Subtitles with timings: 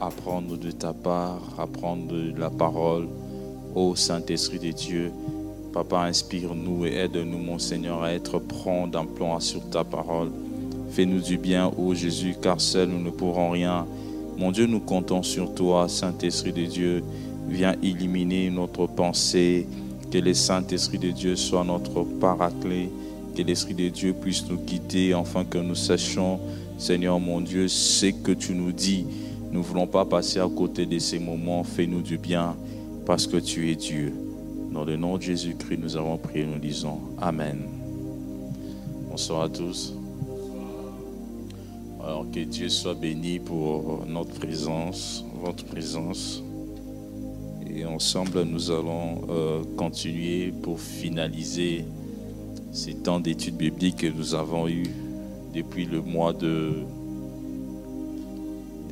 [0.00, 3.08] Apprendre de ta part, apprendre de la parole.
[3.74, 5.12] Ô Saint-Esprit de Dieu,
[5.72, 10.30] Papa, inspire-nous et aide-nous, mon Seigneur, à être prompt d'emploi sur ta parole.
[10.90, 13.86] Fais-nous du bien, ô Jésus, car seul nous ne pourrons rien.
[14.36, 17.04] Mon Dieu, nous comptons sur toi, Saint-Esprit de Dieu.
[17.48, 19.66] Viens illuminer notre pensée.
[20.10, 22.88] Que le Saint-Esprit de Dieu soit notre paraclet.
[23.36, 26.40] Que l'Esprit de Dieu puisse nous guider afin que nous sachions,
[26.78, 29.06] Seigneur mon Dieu, ce que tu nous dis.
[29.50, 31.64] Nous ne voulons pas passer à côté de ces moments.
[31.64, 32.56] Fais-nous du bien
[33.04, 34.12] parce que tu es Dieu.
[34.72, 37.58] Dans le nom de Jésus-Christ, nous avons prié, nous disons Amen.
[39.10, 39.92] Bonsoir à tous.
[42.00, 46.44] Alors que Dieu soit béni pour notre présence, votre présence.
[47.68, 51.84] Et ensemble, nous allons euh, continuer pour finaliser
[52.70, 54.84] ces temps d'études bibliques que nous avons eu
[55.52, 56.84] depuis le mois de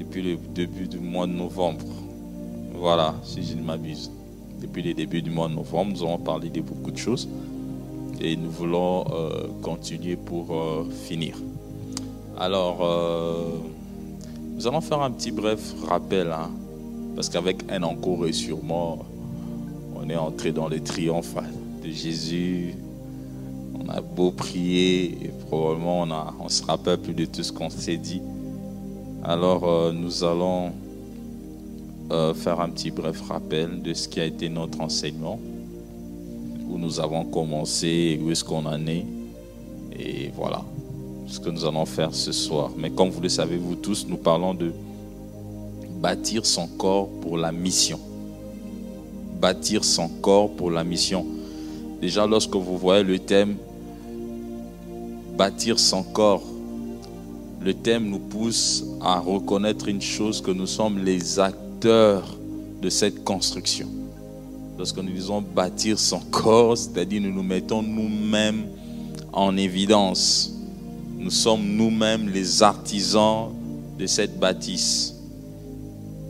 [0.09, 1.85] depuis le début du mois de novembre.
[2.75, 4.11] Voilà, si je ne m'abuse.
[4.59, 7.29] Depuis le début du mois de novembre, nous avons parlé de beaucoup de choses
[8.19, 11.37] et nous voulons euh, continuer pour euh, finir.
[12.39, 13.59] Alors, euh,
[14.55, 16.51] nous allons faire un petit bref rappel, hein,
[17.15, 19.01] parce qu'avec un encore et sûrement,
[19.95, 21.35] on est entré dans le triomphe
[21.85, 22.75] de Jésus.
[23.79, 27.53] On a beau prier et probablement on a, on se rappelle plus de tout ce
[27.53, 28.23] qu'on s'est dit.
[29.25, 30.73] Alors, euh, nous allons
[32.13, 35.41] euh, faire un petit bref rappel de ce qui a été notre enseignement,
[36.69, 39.05] où nous avons commencé où est-ce qu'on en est.
[39.99, 40.65] Et voilà
[41.27, 42.71] ce que nous allons faire ce soir.
[42.77, 44.73] Mais comme vous le savez, vous tous, nous parlons de
[46.01, 47.99] bâtir son corps pour la mission.
[49.41, 51.27] Bâtir son corps pour la mission.
[52.01, 53.57] Déjà, lorsque vous voyez le thème
[55.37, 56.43] bâtir son corps,
[57.61, 62.37] le thème nous pousse à reconnaître une chose que nous sommes les acteurs
[62.81, 63.89] de cette construction.
[64.79, 68.67] Lorsque nous disons bâtir son corps, c'est-à-dire nous nous mettons nous-mêmes
[69.33, 70.55] en évidence.
[71.17, 73.51] Nous sommes nous-mêmes les artisans
[73.99, 75.15] de cette bâtisse.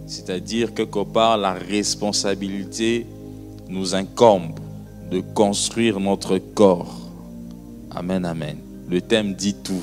[0.06, 3.06] C'est-à-dire que quelque part, la responsabilité
[3.68, 4.58] nous incombe
[5.10, 6.98] de construire notre corps.
[7.90, 8.56] Amen, amen.
[8.88, 9.82] Le thème dit tout.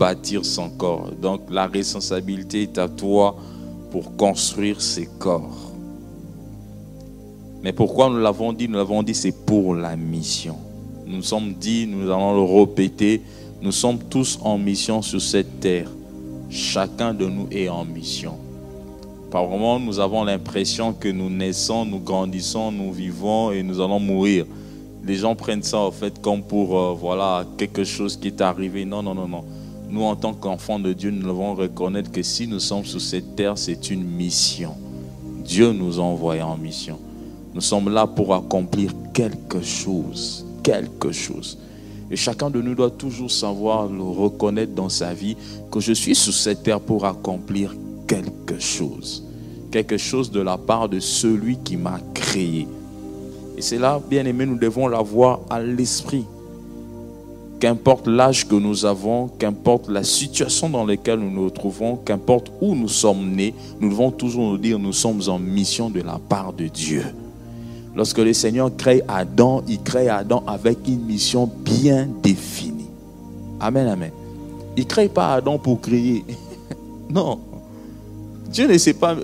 [0.00, 1.10] Bâtir son corps.
[1.20, 3.36] Donc la responsabilité est à toi
[3.90, 5.72] pour construire ces corps.
[7.62, 8.66] Mais pourquoi nous l'avons dit?
[8.66, 10.56] Nous l'avons dit, c'est pour la mission.
[11.06, 13.20] Nous nous sommes dit, nous allons le répéter,
[13.60, 15.90] nous sommes tous en mission sur cette terre.
[16.48, 18.38] Chacun de nous est en mission.
[19.30, 24.00] Par moments, nous avons l'impression que nous naissons, nous grandissons, nous vivons et nous allons
[24.00, 24.46] mourir.
[25.04, 28.86] Les gens prennent ça en fait comme pour euh, voilà quelque chose qui est arrivé.
[28.86, 29.44] Non, non, non, non.
[29.90, 33.34] Nous, en tant qu'enfants de Dieu, nous devons reconnaître que si nous sommes sur cette
[33.34, 34.74] terre, c'est une mission.
[35.44, 36.96] Dieu nous a en mission.
[37.52, 41.58] Nous sommes là pour accomplir quelque chose, quelque chose.
[42.08, 45.36] Et chacun de nous doit toujours savoir le reconnaître dans sa vie
[45.72, 47.74] que je suis sur cette terre pour accomplir
[48.06, 49.24] quelque chose.
[49.72, 52.68] Quelque chose de la part de celui qui m'a créé.
[53.56, 56.24] Et c'est là, bien aimé, nous devons l'avoir à l'esprit.
[57.60, 62.74] Qu'importe l'âge que nous avons, qu'importe la situation dans laquelle nous nous retrouvons, qu'importe où
[62.74, 66.54] nous sommes nés, nous devons toujours nous dire nous sommes en mission de la part
[66.54, 67.04] de Dieu.
[67.94, 72.88] Lorsque le Seigneur crée Adam, il crée Adam avec une mission bien définie.
[73.60, 74.10] Amen, amen.
[74.76, 76.24] Il ne crée pas Adam pour créer.
[77.10, 77.40] non.
[78.50, 79.16] Dieu ne s'est pas,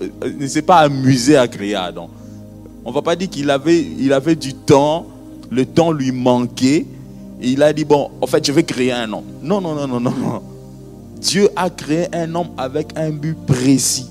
[0.65, 2.07] pas amusé à créer Adam.
[2.85, 5.07] On ne va pas dire qu'il avait, il avait du temps,
[5.49, 6.85] le temps lui manquait,
[7.41, 9.25] il a dit, bon, en fait, je vais créer un homme.
[9.41, 10.41] Non, non, non, non, non, non.
[11.19, 14.07] Dieu a créé un homme avec un but précis.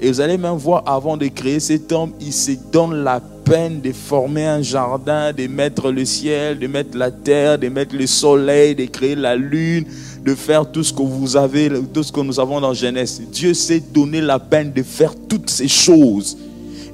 [0.00, 3.80] Et vous allez même voir, avant de créer cet homme, il se donne la peine
[3.80, 8.06] de former un jardin, de mettre le ciel, de mettre la terre, de mettre le
[8.06, 9.86] soleil, de créer la lune,
[10.24, 13.20] de faire tout ce que vous avez, tout ce que nous avons dans Genèse.
[13.32, 16.36] Dieu s'est donné la peine de faire toutes ces choses.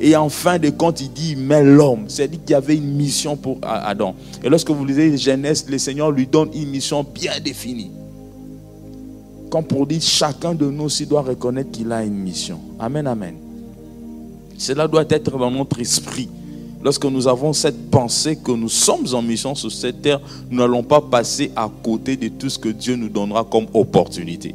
[0.00, 3.36] Et en fin de compte, il dit, mais l'homme, c'est-à-dire qu'il y avait une mission
[3.36, 4.14] pour Adam.
[4.42, 7.90] Et lorsque vous lisez Genèse, le Seigneur lui donne une mission bien définie.
[9.50, 12.58] Comme pour dire, chacun de nous aussi doit reconnaître qu'il a une mission.
[12.78, 13.36] Amen, amen.
[14.58, 16.28] Cela doit être dans notre esprit.
[16.84, 20.20] lorsque nous avons cette pensée que nous sommes en mission sur cette terre,
[20.50, 24.54] nous n'allons pas passer à côté de tout ce que Dieu nous donnera comme opportunité.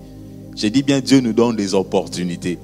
[0.56, 2.60] J'ai dit bien, Dieu nous donne des opportunités.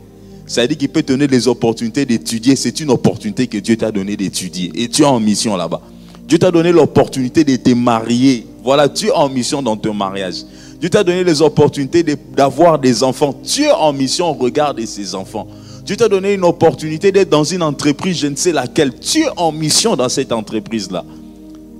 [0.48, 2.56] Ça veut dire qu'il peut te donner des opportunités d'étudier.
[2.56, 4.72] C'est une opportunité que Dieu t'a donné d'étudier.
[4.76, 5.82] Et tu es en mission là-bas.
[6.28, 8.46] Dieu t'a donné l'opportunité de te marier.
[8.64, 10.44] Voilà, tu es en mission dans ton mariage.
[10.80, 12.04] Dieu t'a donné les opportunités
[12.36, 13.34] d'avoir des enfants.
[13.44, 15.48] Tu es en mission, regarde ces enfants.
[15.84, 18.94] Dieu t'a donné une opportunité d'être dans une entreprise, je ne sais laquelle.
[19.00, 21.06] Tu es en mission dans cette entreprise-là.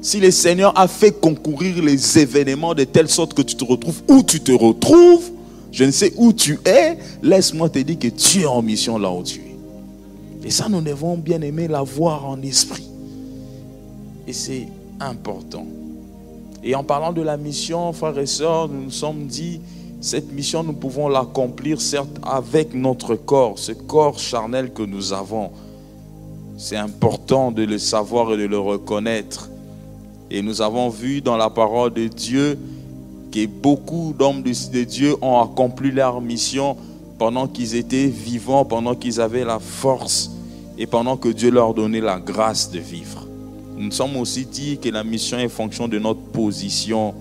[0.02, 4.02] Si le Seigneur a fait concourir les événements de telle sorte que tu te retrouves
[4.08, 5.32] où tu te retrouves,
[5.76, 9.12] je ne sais où tu es, laisse-moi te dire que tu es en mission là
[9.12, 10.48] où tu es.
[10.48, 12.88] Et ça, nous devons bien aimer l'avoir en esprit.
[14.26, 14.70] Et c'est
[15.02, 15.68] important.
[16.64, 19.60] Et en parlant de la mission, frères et sœurs, nous nous sommes dit,
[20.00, 25.52] cette mission, nous pouvons l'accomplir certes avec notre corps, ce corps charnel que nous avons.
[26.58, 29.50] C'est important de le savoir et de le reconnaître.
[30.32, 32.58] Et nous avons vu dans la parole de Dieu
[33.36, 36.78] que beaucoup d'hommes de Dieu ont accompli leur mission
[37.18, 40.32] pendant qu'ils étaient vivants, pendant qu'ils avaient la force
[40.78, 43.28] et pendant que Dieu leur donnait la grâce de vivre.
[43.78, 47.14] Nous sommes aussi dit que la mission est fonction de notre position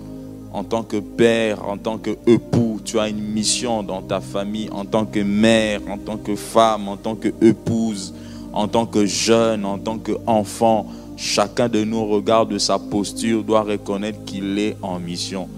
[0.53, 2.79] en tant que père, en tant que époux.
[2.85, 6.87] Tu as une mission dans ta famille en tant que mère, en tant que femme,
[6.87, 8.13] en tant que épouse,
[8.53, 10.85] en tant que jeune, en tant qu'enfant.
[11.17, 15.49] Chacun de nous regarde sa posture, doit reconnaître qu'il est en mission.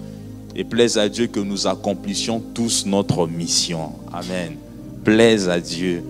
[0.59, 3.92] Et plaise à Dieu que nous accomplissions tous notre mission.
[4.12, 4.56] Amen.
[5.04, 6.04] Plaise à Dieu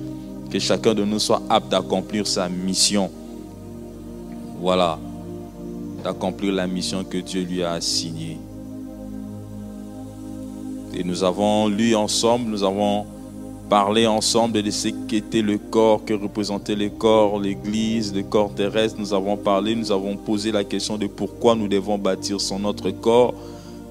[0.49, 3.11] que chacun de nous soit apte d'accomplir sa mission.
[4.61, 4.97] Voilà,
[6.01, 8.37] d'accomplir la mission que Dieu lui a assignée.
[10.93, 13.05] Et nous avons lu ensemble, nous avons
[13.69, 18.95] parlé ensemble de ce qu'était le corps, que représentait le corps, l'Église, le corps terrestre.
[18.97, 22.91] Nous avons parlé, nous avons posé la question de pourquoi nous devons bâtir son notre
[22.91, 23.33] corps.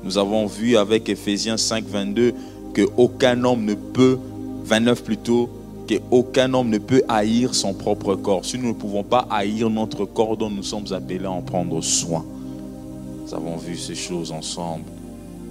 [0.06, 2.32] Nous avons vu avec Ephésiens 5, 22
[2.72, 4.20] que aucun homme ne peut,
[4.64, 5.50] 29 plutôt,
[5.88, 8.44] qu'aucun homme ne peut haïr son propre corps.
[8.44, 11.80] Si nous ne pouvons pas haïr notre corps dont nous sommes appelés à en prendre
[11.80, 12.24] soin.
[13.24, 14.84] Nous avons vu ces choses ensemble.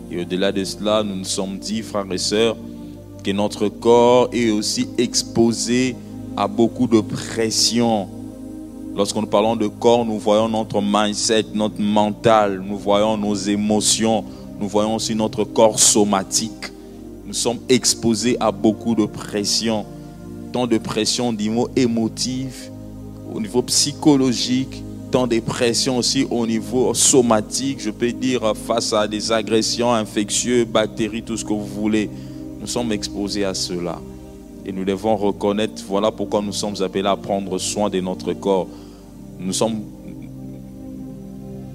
[0.09, 2.55] Et au-delà de cela, nous nous sommes dit, frères et sœurs,
[3.25, 5.97] que notre corps est aussi exposé
[6.37, 8.07] à beaucoup de pression.
[8.95, 14.23] Lorsque nous parlons de corps, nous voyons notre mindset, notre mental, nous voyons nos émotions,
[14.59, 16.71] nous voyons aussi notre corps somatique.
[17.25, 19.85] Nous sommes exposés à beaucoup de pression
[20.65, 22.71] de pression au niveau émotif,
[23.33, 24.81] au niveau psychologique,
[25.11, 30.65] tant de pression aussi au niveau somatique, je peux dire, face à des agressions infectieuses,
[30.65, 32.09] bactéries, tout ce que vous voulez.
[32.61, 33.99] Nous sommes exposés à cela.
[34.65, 38.67] Et nous devons reconnaître, voilà pourquoi nous sommes appelés à prendre soin de notre corps.
[39.37, 39.81] Nous sommes,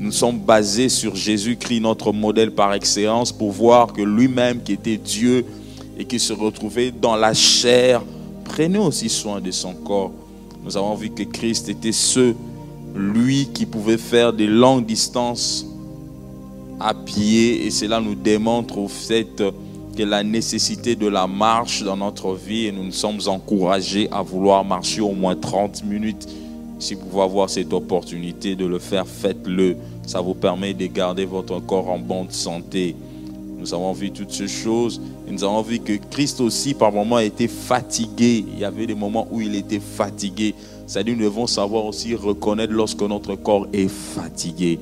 [0.01, 4.97] nous sommes basés sur Jésus-Christ, notre modèle par excellence, pour voir que lui-même, qui était
[4.97, 5.45] Dieu
[5.99, 8.03] et qui se retrouvait dans la chair,
[8.45, 10.13] prenez aussi soin de son corps.
[10.65, 12.35] Nous avons vu que Christ était ce,
[12.97, 15.67] lui qui pouvait faire des longues distances
[16.81, 19.43] à pied et cela nous démontre au fait
[19.95, 24.23] que la nécessité de la marche dans notre vie et nous nous sommes encouragés à
[24.23, 26.27] vouloir marcher au moins 30 minutes.
[26.81, 29.77] Si vous pouvez avoir cette opportunité de le faire, faites-le.
[30.07, 32.97] Ça vous permet de garder votre corps en bonne santé.
[33.59, 37.49] Nous avons vu toutes ces choses nous avons vu que Christ aussi, par moments, était
[37.49, 38.45] fatigué.
[38.53, 40.55] Il y avait des moments où il était fatigué.
[40.87, 44.81] C'est-à-dire, nous devons savoir aussi reconnaître lorsque notre corps est fatigué.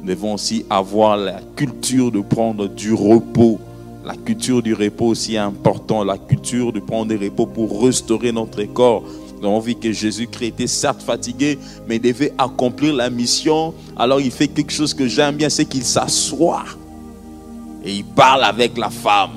[0.00, 3.58] Nous devons aussi avoir la culture de prendre du repos.
[4.04, 6.06] La culture du repos aussi est importante.
[6.06, 9.04] La culture de prendre des repos pour restaurer notre corps.
[9.40, 13.72] Nous avons vu que Jésus-Christ était certes fatigué, mais devait accomplir la mission.
[13.96, 16.64] Alors il fait quelque chose que j'aime bien, c'est qu'il s'assoit.
[17.84, 19.30] Et il parle avec la femme.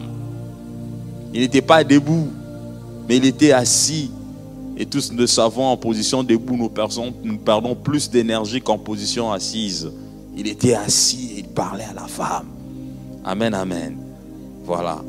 [1.34, 2.28] Il n'était pas debout,
[3.08, 4.12] mais il était assis.
[4.76, 9.32] Et tous nous savons, en position debout, nous perdons, nous perdons plus d'énergie qu'en position
[9.32, 9.90] assise.
[10.36, 12.48] Il était assis et il parlait à la femme.
[13.24, 13.98] Amen, amen.
[14.66, 15.02] Voilà.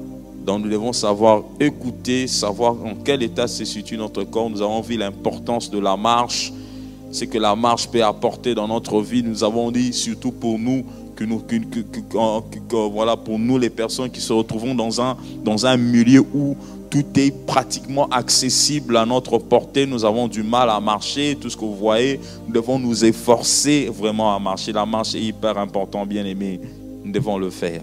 [0.44, 4.50] Donc nous devons savoir écouter, savoir en quel état se situe notre corps.
[4.50, 6.52] Nous avons vu l'importance de la marche,
[7.10, 9.22] ce que la marche peut apporter dans notre vie.
[9.22, 10.84] Nous avons dit, surtout pour nous,
[11.14, 11.42] que nous,
[12.92, 16.56] voilà, pour nous les personnes qui se retrouvons dans un, dans un milieu où
[16.90, 21.56] tout est pratiquement accessible à notre portée, nous avons du mal à marcher, tout ce
[21.56, 24.72] que vous voyez, nous devons nous efforcer vraiment à marcher.
[24.72, 26.60] La marche est hyper importante, bien aimé,
[27.02, 27.82] nous devons le faire.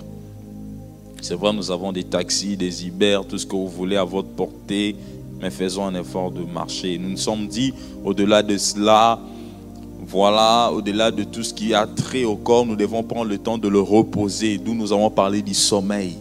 [1.21, 4.29] C'est vrai, nous avons des taxis, des Uber, tout ce que vous voulez à votre
[4.29, 4.95] portée,
[5.39, 6.97] mais faisons un effort de marcher.
[6.97, 7.73] Nous nous sommes dit,
[8.03, 9.19] au-delà de cela,
[10.07, 13.59] voilà, au-delà de tout ce qui a trait au corps, nous devons prendre le temps
[13.59, 14.57] de le reposer.
[14.57, 16.15] D'où nous avons parlé du sommeil.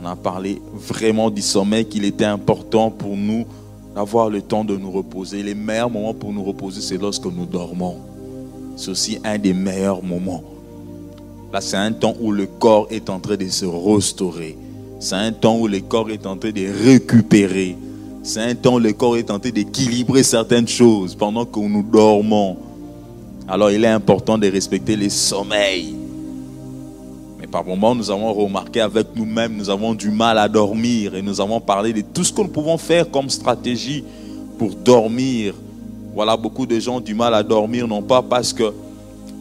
[0.00, 3.44] On a parlé vraiment du sommeil, qu'il était important pour nous
[3.94, 5.42] d'avoir le temps de nous reposer.
[5.42, 7.98] Les meilleurs moments pour nous reposer, c'est lorsque nous dormons.
[8.76, 10.42] C'est aussi un des meilleurs moments.
[11.52, 14.58] Là, c'est un temps où le corps est en train de se restaurer.
[14.98, 17.76] C'est un temps où le corps est en train de récupérer.
[18.22, 21.82] C'est un temps où le corps est en train d'équilibrer certaines choses pendant que nous
[21.82, 22.56] dormons.
[23.46, 25.94] Alors il est important de respecter les sommeils.
[27.38, 31.22] Mais par moments, nous avons remarqué avec nous-mêmes, nous avons du mal à dormir et
[31.22, 34.02] nous avons parlé de tout ce que nous pouvons faire comme stratégie
[34.58, 35.54] pour dormir.
[36.14, 38.72] Voilà, beaucoup de gens ont du mal à dormir, non pas parce qu'ils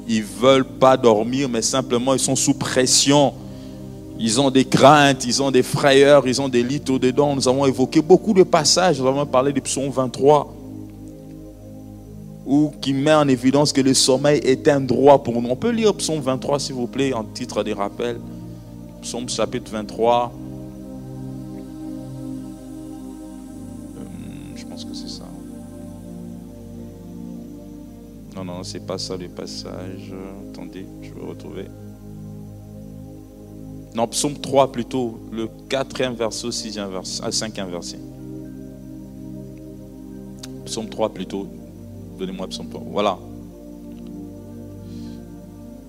[0.07, 3.33] ne veulent pas dormir, mais simplement ils sont sous pression.
[4.17, 7.35] Ils ont des craintes, ils ont des frayeurs, ils ont des lits au-dedans.
[7.35, 8.99] Nous avons évoqué beaucoup de passages.
[8.99, 10.55] Nous avons parlé du psaume 23
[12.45, 15.49] ou qui met en évidence que le sommeil est un droit pour nous.
[15.49, 18.19] On peut lire Psaume 23, s'il vous plaît, en titre des rappels.
[19.01, 20.31] Psaume chapitre 23.
[28.35, 30.13] Non, non, c'est pas ça le passage.
[30.51, 31.65] Attendez, je vais retrouver.
[33.95, 37.99] Non, psaume 3 plutôt, le quatrième verset, sixième verset, ah, cinquième verset.
[40.65, 41.47] Psaume 3 plutôt,
[42.19, 42.81] Donnez-moi psaume 3.
[42.91, 43.17] Voilà.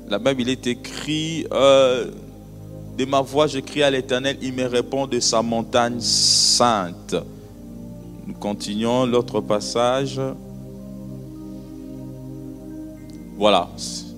[0.09, 2.13] La Bible, il est écrit euh,
[2.97, 7.17] De ma voix, je crie à l'Éternel, il me répond de sa montagne sainte.
[8.25, 10.21] Nous continuons l'autre passage.
[13.37, 13.69] Voilà.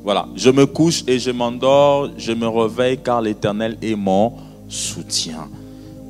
[0.05, 0.27] Voilà.
[0.35, 4.33] Je me couche et je m'endors, je me réveille car l'Éternel est mon
[4.69, 5.49] soutien.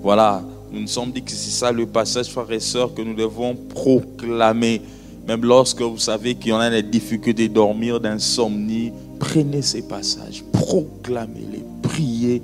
[0.02, 0.42] Voilà.
[0.70, 3.54] Nous nous sommes dit que c'est ça le passage, frères et sœurs, que nous devons
[3.54, 4.82] proclamer.
[5.26, 9.82] Même lorsque vous savez qu'il y en a des difficultés de dormir, d'insomnie, prenez ces
[9.82, 12.42] passages, proclamez-les, priez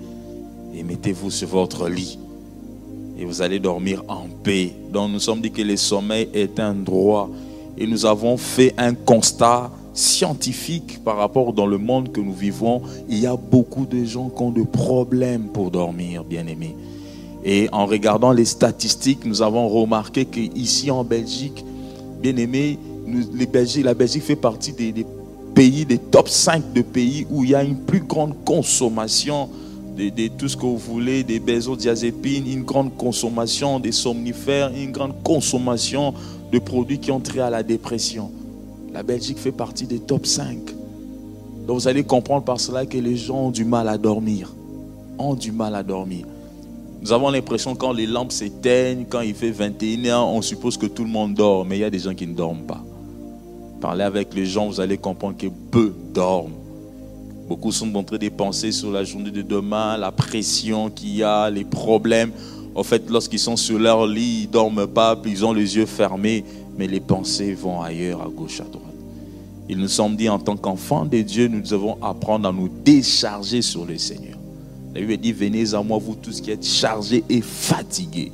[0.74, 2.18] et mettez-vous sur votre lit.
[3.18, 4.72] Et vous allez dormir en paix.
[4.90, 7.30] Donc nous sommes dit que le sommeil est un droit.
[7.76, 12.82] Et nous avons fait un constat scientifique par rapport dans le monde que nous vivons.
[13.08, 16.76] Il y a beaucoup de gens qui ont des problèmes pour dormir, bien aimés.
[17.44, 21.64] Et en regardant les statistiques, nous avons remarqué qu'ici en Belgique,
[22.20, 25.06] bien aimé, les la Belgique fait partie des,
[25.54, 29.48] pays, des top 5 de pays où il y a une plus grande consommation
[29.96, 35.22] de, tout ce que vous voulez, des benzodiazépines, une grande consommation des somnifères, une grande
[35.22, 36.14] consommation
[36.50, 38.30] de produits qui ont trait à la dépression.
[38.94, 40.56] La Belgique fait partie des top 5.
[41.66, 44.54] Donc vous allez comprendre par cela que les gens ont du mal à dormir.
[45.18, 46.26] Ont du mal à dormir.
[47.02, 51.02] Nous avons l'impression quand les lampes s'éteignent, quand il fait 21h, on suppose que tout
[51.02, 52.82] le monde dort, mais il y a des gens qui ne dorment pas.
[53.80, 56.54] Parlez avec les gens, vous allez comprendre que peu dorment.
[57.48, 61.22] Beaucoup sont en train de penser sur la journée de demain, la pression qu'il y
[61.24, 62.30] a, les problèmes.
[62.76, 65.76] En fait, lorsqu'ils sont sur leur lit, ils ne dorment pas, puis ils ont les
[65.76, 66.44] yeux fermés,
[66.78, 68.83] mais les pensées vont ailleurs, à gauche, à droite.
[69.68, 73.62] Il nous semble dit en tant qu'enfants de Dieu, nous devons apprendre à nous décharger
[73.62, 74.36] sur le Seigneur.
[74.94, 78.32] La Bible dit, venez à moi, vous tous qui êtes chargés et fatigués.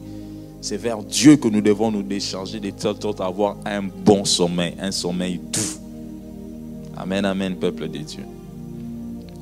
[0.60, 4.24] C'est vers Dieu que nous devons nous décharger de telle sorte à avoir un bon
[4.24, 5.80] sommeil, un sommeil doux.
[6.96, 8.24] Amen, amen, peuple de Dieu.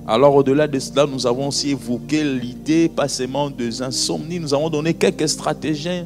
[0.06, 4.70] Alors au-delà de cela, nous avons aussi évoqué l'idée, pas seulement de insomnie, nous avons
[4.70, 6.04] donné quelques stratégies,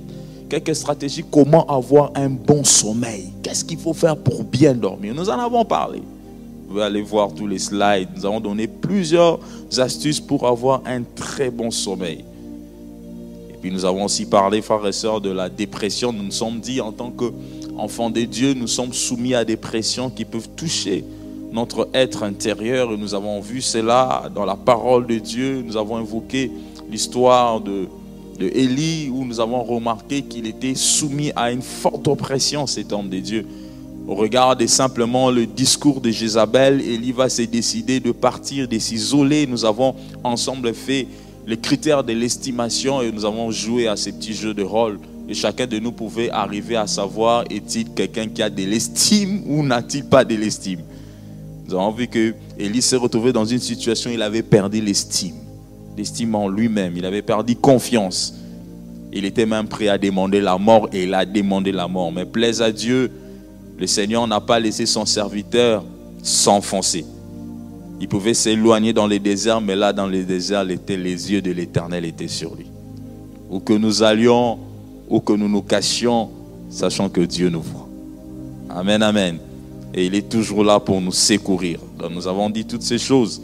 [0.60, 3.32] quelques stratégies comment avoir un bon sommeil.
[3.42, 5.14] Qu'est-ce qu'il faut faire pour bien dormir?
[5.14, 6.00] Nous en avons parlé.
[6.00, 8.10] Vous pouvez aller voir tous les slides.
[8.14, 9.38] Nous avons donné plusieurs
[9.78, 12.24] astuces pour avoir un très bon sommeil.
[13.50, 16.12] Et puis nous avons aussi parlé, frères et sœurs, de la dépression.
[16.12, 20.10] Nous nous sommes dit, en tant qu'enfants de Dieu, nous sommes soumis à des pressions
[20.10, 21.02] qui peuvent toucher
[21.50, 22.92] notre être intérieur.
[22.92, 25.62] Et nous avons vu cela dans la parole de Dieu.
[25.66, 26.52] Nous avons invoqué
[26.90, 27.88] l'histoire de,
[28.38, 33.08] de Élie, où nous avons remarqué qu'il était soumis à une forte oppression, cet homme
[33.08, 33.46] de Dieu.
[34.08, 39.46] Au regard simplement le discours de Jézabel, Élie va se décider de partir, de s'isoler.
[39.46, 41.06] Nous avons ensemble fait
[41.46, 44.98] les critères de l'estimation et nous avons joué à ces petits jeux de rôle.
[45.28, 49.62] Et chacun de nous pouvait arriver à savoir est-il quelqu'un qui a de l'estime ou
[49.62, 50.80] n'a-t-il pas de l'estime?
[51.66, 55.36] Nous avons vu que Élie s'est retrouvé dans une situation où il avait perdu l'estime,
[55.96, 56.96] l'estime en lui-même.
[56.96, 58.34] Il avait perdu confiance.
[59.12, 62.12] Il était même prêt à demander la mort et il a demandé la mort.
[62.12, 63.10] Mais plaise à Dieu,
[63.78, 65.84] le Seigneur n'a pas laissé son serviteur
[66.22, 67.04] s'enfoncer.
[68.00, 70.76] Il pouvait s'éloigner dans les déserts, mais là, dans les déserts, les
[71.32, 72.66] yeux de l'Éternel étaient sur lui.
[73.50, 74.58] Où que nous allions,
[75.08, 76.30] où que nous nous cachions,
[76.70, 77.88] sachant que Dieu nous voit.
[78.70, 79.38] Amen, amen.
[79.94, 81.78] Et il est toujours là pour nous secourir.
[81.98, 83.42] Donc nous avons dit toutes ces choses.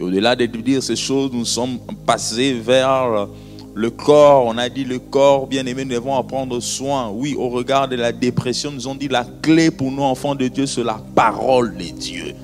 [0.00, 3.28] Au-delà de dire ces choses, nous sommes passés vers
[3.74, 4.46] le corps.
[4.46, 7.10] On a dit le corps, bien aimé, nous devons en prendre soin.
[7.10, 10.48] Oui, au regard de la dépression, nous avons dit la clé pour nous, enfants de
[10.48, 12.34] Dieu, c'est la parole de Dieu.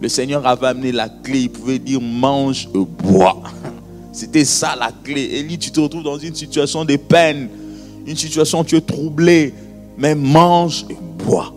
[0.00, 1.42] Le Seigneur avait amené la clé.
[1.42, 3.42] Il pouvait dire mange et bois.
[4.12, 5.22] C'était ça la clé.
[5.22, 7.48] Élie, tu te retrouves dans une situation de peine,
[8.06, 9.52] une situation où tu es troublé,
[9.98, 11.52] mais mange et bois.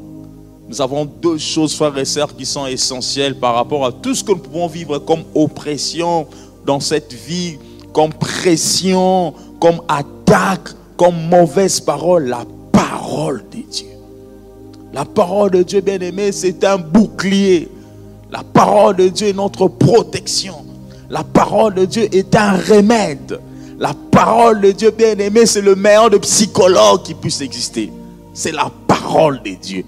[0.73, 4.23] Nous avons deux choses, frères et sœurs, qui sont essentielles par rapport à tout ce
[4.23, 6.25] que nous pouvons vivre comme oppression
[6.65, 7.59] dans cette vie,
[7.93, 12.25] comme pression, comme attaque, comme mauvaise parole.
[12.25, 13.85] La parole de Dieu.
[14.93, 17.69] La parole de Dieu, bien aimé, c'est un bouclier.
[18.31, 20.55] La parole de Dieu est notre protection.
[21.07, 23.39] La parole de Dieu est un remède.
[23.77, 27.91] La parole de Dieu, bien aimé, c'est le meilleur de psychologue qui puisse exister.
[28.33, 29.85] C'est la parole de Dieu.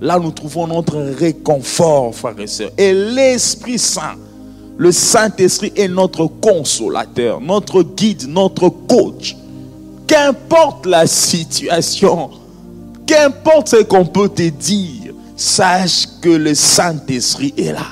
[0.00, 2.70] Là, nous trouvons notre réconfort, frères et sœurs.
[2.78, 4.14] Et l'Esprit Saint,
[4.76, 9.36] le Saint-Esprit est notre consolateur, notre guide, notre coach.
[10.06, 12.30] Qu'importe la situation,
[13.06, 17.88] qu'importe ce qu'on peut te dire, sache que le Saint-Esprit est là.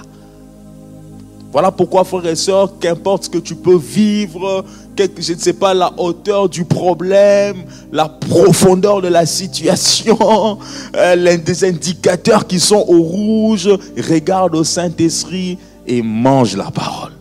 [1.51, 4.65] Voilà pourquoi, frères et sœurs, qu'importe ce que tu peux vivre,
[4.99, 10.59] je ne sais pas, la hauteur du problème, la profondeur de la situation,
[10.97, 13.69] euh, des indicateurs qui sont au rouge,
[14.09, 17.13] regarde au Saint-Esprit et mange la parole.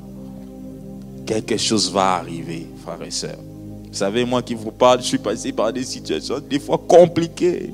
[1.25, 3.39] Quelque chose va arriver, frères et sœurs.
[3.89, 7.71] Vous savez, moi qui vous parle, je suis passé par des situations des fois compliquées.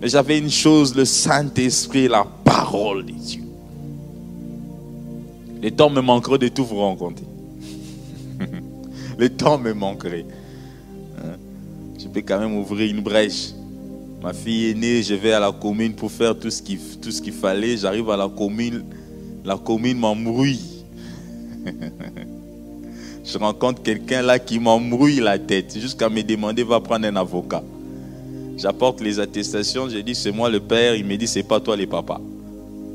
[0.00, 3.42] Mais j'avais une chose, le Saint-Esprit, la parole de Dieu.
[5.62, 7.24] Les temps me manqueraient de tout vous rencontrer.
[9.18, 10.26] Le temps me manquerait.
[11.18, 11.36] Hein?
[11.98, 13.52] Je peux quand même ouvrir une brèche.
[14.22, 17.76] Ma fille est née, je vais à la commune pour faire tout ce qu'il fallait.
[17.76, 18.84] J'arrive à la commune,
[19.44, 20.60] la commune m'embrouille.
[23.24, 27.62] je rencontre quelqu'un là qui m'embrouille la tête jusqu'à me demander va prendre un avocat.
[28.56, 31.76] J'apporte les attestations, je dis c'est moi le père, il me dit c'est pas toi
[31.76, 32.20] les papas.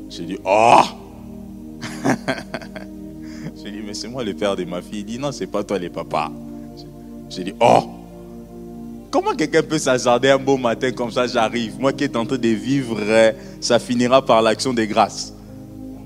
[0.08, 0.80] Je dis oh
[3.62, 5.00] Je dis, mais c'est moi le père de ma fille.
[5.00, 6.30] Il dit, non, c'est pas toi les papas.
[7.28, 7.90] Je dis, oh,
[9.10, 11.78] comment quelqu'un peut s'hasarder un beau matin comme ça, j'arrive.
[11.78, 12.98] Moi qui est en train de vivre,
[13.60, 15.34] ça finira par l'action des grâces.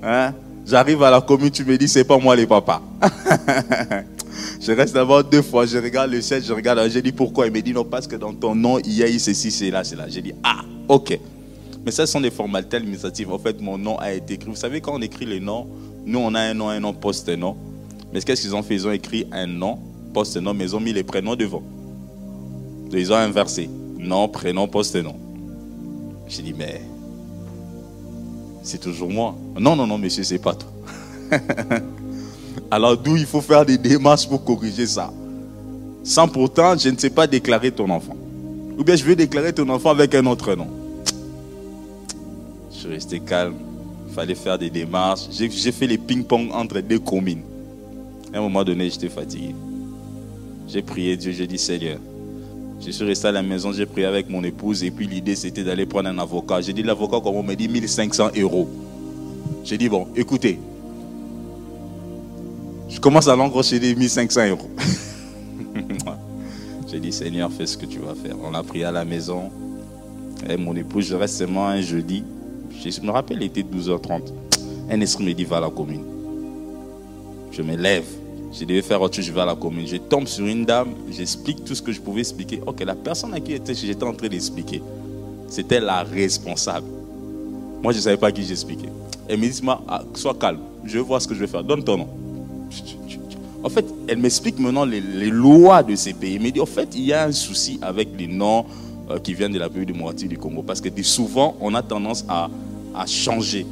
[0.03, 0.33] Hein?
[0.65, 2.81] J'arrive à la commune, tu me dis, c'est pas moi les papas.
[4.61, 7.47] je reste d'abord deux fois, je regarde le ciel, je regarde, je dis pourquoi?
[7.47, 9.69] Il me dit, non, parce que dans ton nom, il y a eu ceci, c'est
[9.71, 10.07] là, c'est là.
[10.09, 11.19] Je dis, ah, ok.
[11.85, 13.31] Mais ça, ce sont des formalités administratives.
[13.31, 14.49] En fait, mon nom a été écrit.
[14.49, 15.67] Vous savez, quand on écrit les noms,
[16.05, 17.55] nous, on a un nom, un nom, post-nom.
[18.13, 18.75] Mais qu'est-ce qu'ils ont fait?
[18.75, 19.79] Ils ont écrit un nom,
[20.13, 21.63] post-nom, mais ils ont mis les prénoms devant.
[22.93, 23.69] Ils ont inversé.
[23.97, 25.15] Nom, prénom, post-nom.
[26.27, 26.81] J'ai dit, mais
[28.61, 29.35] c'est toujours moi.
[29.59, 30.69] Non, non, non, monsieur, c'est pas toi.
[32.71, 35.11] Alors d'où il faut faire des démarches pour corriger ça?
[36.03, 38.15] Sans pourtant, je ne sais pas déclarer ton enfant.
[38.77, 40.67] Ou bien je veux déclarer ton enfant avec un autre nom.
[42.71, 43.64] Je suis resté calme
[44.15, 45.27] fallait faire des démarches.
[45.29, 47.41] J'ai fait les ping-pong entre deux communes.
[48.33, 49.53] À un moment donné, j'étais fatigué.
[50.67, 51.99] J'ai prié Dieu, j'ai dit Seigneur.
[52.79, 55.63] Je suis resté à la maison, j'ai prié avec mon épouse et puis l'idée c'était
[55.63, 56.61] d'aller prendre un avocat.
[56.61, 58.69] J'ai dit l'avocat, comme on m'a dit, 1500 euros.
[59.63, 60.59] J'ai dit bon, écoutez,
[62.89, 64.69] je commence à l'engrocher des 1500 euros.
[66.91, 68.35] j'ai dit Seigneur, fais ce que tu vas faire.
[68.41, 69.51] On a prié à la maison.
[70.49, 72.23] Et mon épouse, je reste seulement un jeudi.
[72.83, 74.21] Je me rappelle, il était 12h30.
[74.89, 76.03] Un esprit me dit, va à la commune.
[77.51, 78.05] Je me lève.
[78.57, 79.85] Je devais faire autre chose, je vais à la commune.
[79.87, 82.61] Je tombe sur une dame, j'explique tout ce que je pouvais expliquer.
[82.65, 84.81] Ok, la personne à qui j'étais en train d'expliquer,
[85.47, 86.87] c'était la responsable.
[87.83, 88.89] Moi, je ne savais pas qui j'expliquais.
[89.27, 91.63] Elle me dit, ah, sois calme, je vais voir ce que je vais faire.
[91.63, 92.07] Donne ton nom.
[93.63, 96.35] En fait, elle m'explique maintenant les, lois de ces pays.
[96.35, 98.65] Elle me dit, en fait, il y a un souci avec les noms
[99.09, 100.63] euh, qui viennent de la République moitié du Congo.
[100.63, 102.49] Parce que souvent, on a tendance à
[102.95, 103.65] à changer.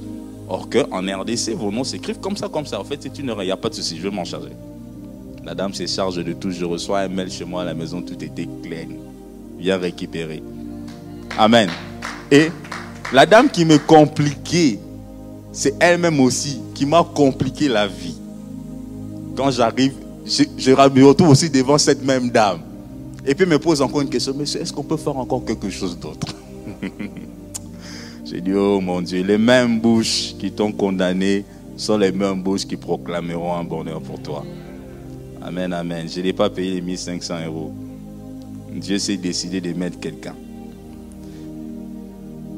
[0.49, 2.79] Or qu'en RDC, vos noms s'écrivent comme ça, comme ça.
[2.79, 4.51] En fait, c'est une erreur, il n'y a pas de souci, je vais m'en charger.
[5.43, 6.51] La dame se charge de tout.
[6.51, 8.87] Je reçois un mail chez moi à la maison, tout était clair.
[9.57, 10.43] Bien récupéré.
[11.37, 11.69] Amen.
[12.29, 12.49] Et
[13.11, 14.79] la dame qui me compliquait,
[15.51, 18.15] c'est elle-même aussi qui m'a compliqué la vie.
[19.35, 19.93] Quand j'arrive,
[20.25, 22.59] je, je me retrouve aussi devant cette même dame.
[23.25, 25.97] Et puis me pose encore une question, monsieur, est-ce qu'on peut faire encore quelque chose
[25.97, 26.27] d'autre?
[28.25, 31.45] J'ai dit, oh mon Dieu, les mêmes bouches qui t'ont condamné
[31.77, 34.43] sont les mêmes bouches qui proclameront un bonheur pour toi.
[35.41, 36.07] Amen, amen.
[36.09, 37.73] Je n'ai pas payé les 1500 euros.
[38.73, 40.35] Dieu s'est décidé de mettre quelqu'un.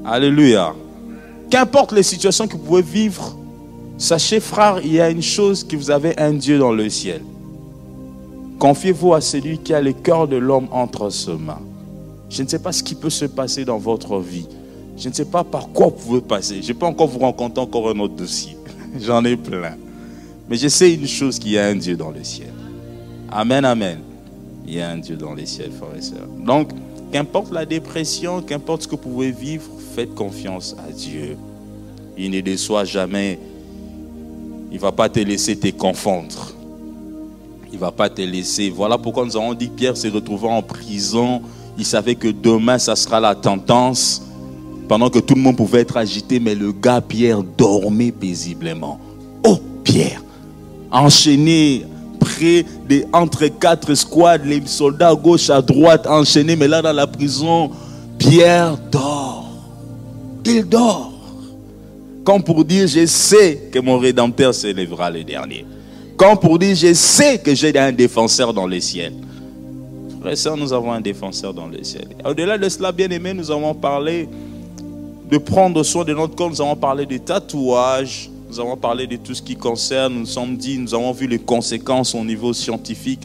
[0.06, 0.74] Alléluia.
[1.50, 3.38] Qu'importe les situations que vous pouvez vivre,
[3.98, 7.22] sachez, frère, il y a une chose que vous avez un Dieu dans le ciel.
[8.60, 11.62] Confiez-vous à celui qui a le cœur de l'homme entre ses mains.
[12.30, 14.48] Je ne sais pas ce qui peut se passer dans votre vie.
[14.98, 16.62] Je ne sais pas par quoi vous pouvez passer.
[16.62, 18.58] Je peux encore vous rencontrer encore un autre dossier.
[19.00, 19.76] J'en ai plein.
[20.50, 22.54] Mais je sais une chose, qu'il y a un Dieu dans le ciel.
[23.32, 24.00] Amen, amen.
[24.68, 26.28] Il y a un Dieu dans les ciels, frères et sœurs.
[26.46, 26.70] Donc,
[27.12, 31.38] qu'importe la dépression, qu'importe ce que vous pouvez vivre, faites confiance à Dieu.
[32.18, 33.38] Il ne déçoit jamais.
[34.72, 36.54] Il ne va pas te laisser te confondre.
[37.76, 38.70] Il ne va pas te laisser.
[38.70, 41.42] Voilà pourquoi nous avons dit que Pierre s'est retrouvé en prison.
[41.78, 44.22] Il savait que demain, ça sera la tendance.
[44.88, 48.98] Pendant que tout le monde pouvait être agité, mais le gars Pierre dormait paisiblement.
[49.46, 50.24] Oh, Pierre,
[50.90, 51.86] enchaîné
[52.18, 56.94] près de, entre quatre squads, les soldats à gauche, à droite, enchaînés, mais là dans
[56.94, 57.72] la prison,
[58.18, 59.50] Pierre dort.
[60.46, 61.12] Il dort.
[62.24, 65.66] Comme pour dire, je sais que mon Rédempteur s'élèvera le dernier.
[66.18, 69.14] Comme pour dire, je sais que j'ai un défenseur dans le ciel.
[70.22, 72.08] Frères et nous avons un défenseur dans le ciel.
[72.24, 74.30] Au-delà de cela, bien aimé, nous avons parlé
[75.30, 76.50] de prendre soin de notre corps.
[76.50, 78.30] Nous avons parlé des tatouages.
[78.50, 80.14] Nous avons parlé de tout ce qui concerne.
[80.14, 83.22] Nous sommes dit, nous avons vu les conséquences au niveau scientifique,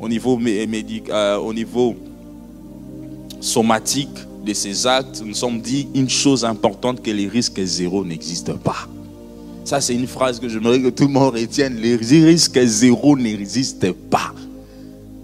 [0.00, 1.96] au niveau médical, euh, au niveau
[3.40, 5.22] somatique de ces actes.
[5.24, 8.86] Nous sommes dit une chose importante que les risques zéro n'existent pas.
[9.68, 11.76] Ça, c'est une phrase que j'aimerais que tout le monde retienne.
[11.76, 14.32] Les risques zéro n'existent pas.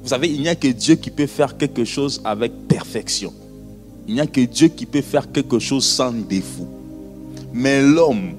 [0.03, 3.33] Vous savez, il n'y a que Dieu qui peut faire quelque chose avec perfection.
[4.07, 6.69] Il n'y a que Dieu qui peut faire quelque chose sans défaut.
[7.55, 8.33] Mais l'homme,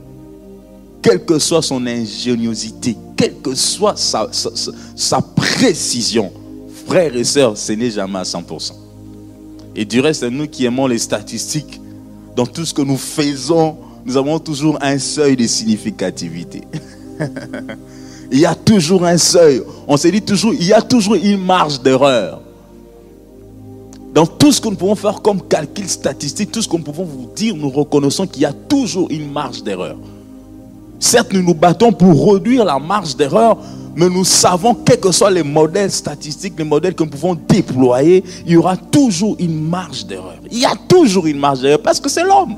[1.01, 6.31] quelle que soit son ingéniosité, quelle que soit sa, sa, précision,
[6.85, 8.73] frères et sœurs, ce n'est jamais à 100%.
[9.75, 11.81] Et du reste, nous qui aimons les statistiques,
[12.35, 16.61] dans tout ce que nous faisons, nous avons toujours un seuil de significativité.
[18.31, 19.63] il y a toujours un seuil.
[19.87, 22.41] On se dit toujours, il y a toujours une marge d'erreur.
[24.13, 27.03] Dans tout ce que nous pouvons faire comme calcul statistique, tout ce que nous pouvons
[27.03, 29.97] vous dire, nous reconnaissons qu'il y a toujours une marge d'erreur.
[30.99, 33.57] Certes, nous nous battons pour réduire la marge d'erreur,
[33.95, 38.23] mais nous savons, quels que soient les modèles statistiques, les modèles que nous pouvons déployer,
[38.45, 40.37] il y aura toujours une marge d'erreur.
[40.51, 42.55] Il y a toujours une marge d'erreur parce que c'est l'homme.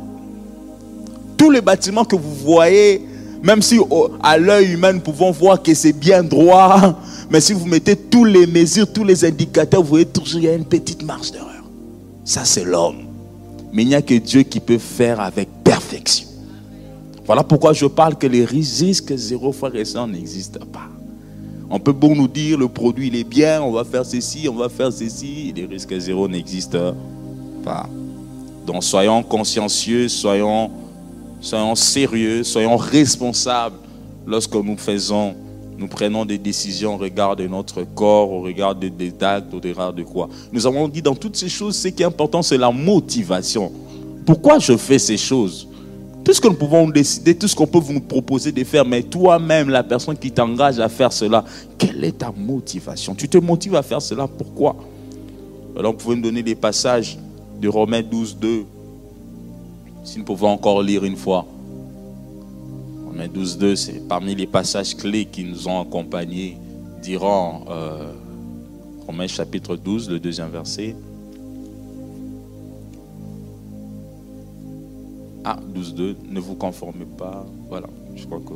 [1.37, 3.01] Tous les bâtiments que vous voyez,
[3.43, 3.79] même si
[4.21, 8.25] à l'œil humain nous pouvons voir que c'est bien droit, mais si vous mettez tous
[8.25, 11.63] les mesures, tous les indicateurs, vous voyez toujours qu'il y a une petite marge d'erreur.
[12.25, 13.03] Ça, c'est l'homme.
[13.71, 16.27] Mais il n'y a que Dieu qui peut faire avec perfection.
[17.25, 20.87] Voilà pourquoi je parle que les risques zéro et sœurs n'existent pas.
[21.69, 24.55] On peut bon nous dire le produit il est bien, on va faire ceci, on
[24.55, 26.95] va faire ceci, les risques zéro n'existent
[27.65, 27.89] pas.
[28.65, 30.71] Donc soyons consciencieux, soyons,
[31.47, 33.77] soyons sérieux, soyons responsables
[34.25, 35.35] lorsque nous faisons
[35.79, 39.93] nous prenons des décisions au regard de notre corps, au regard des, actes, au regard
[39.93, 40.27] de quoi.
[40.51, 43.71] Nous avons dit dans toutes ces choses, ce qui est important, c'est la motivation.
[44.25, 45.67] Pourquoi je fais ces choses?
[46.23, 49.03] Tout ce que nous pouvons décider, tout ce qu'on peut vous proposer de faire, mais
[49.03, 51.45] toi-même, la personne qui t'engage à faire cela,
[51.77, 53.13] quelle est ta motivation?
[53.13, 54.75] Tu te motives à faire cela, pourquoi?
[55.77, 57.19] Alors, vous pouvez me donner des passages
[57.61, 58.65] de Romains 12, 2,
[60.07, 61.45] si nous pouvons encore lire une fois.
[63.05, 66.57] Romains 12, 2, c'est parmi les passages clés qui nous ont accompagnés
[67.03, 68.13] durant euh,
[69.05, 70.95] Romains chapitre 12, le deuxième verset.
[75.43, 77.45] Ah, 12, 2, ne vous conformez pas.
[77.67, 78.53] Voilà, je crois que.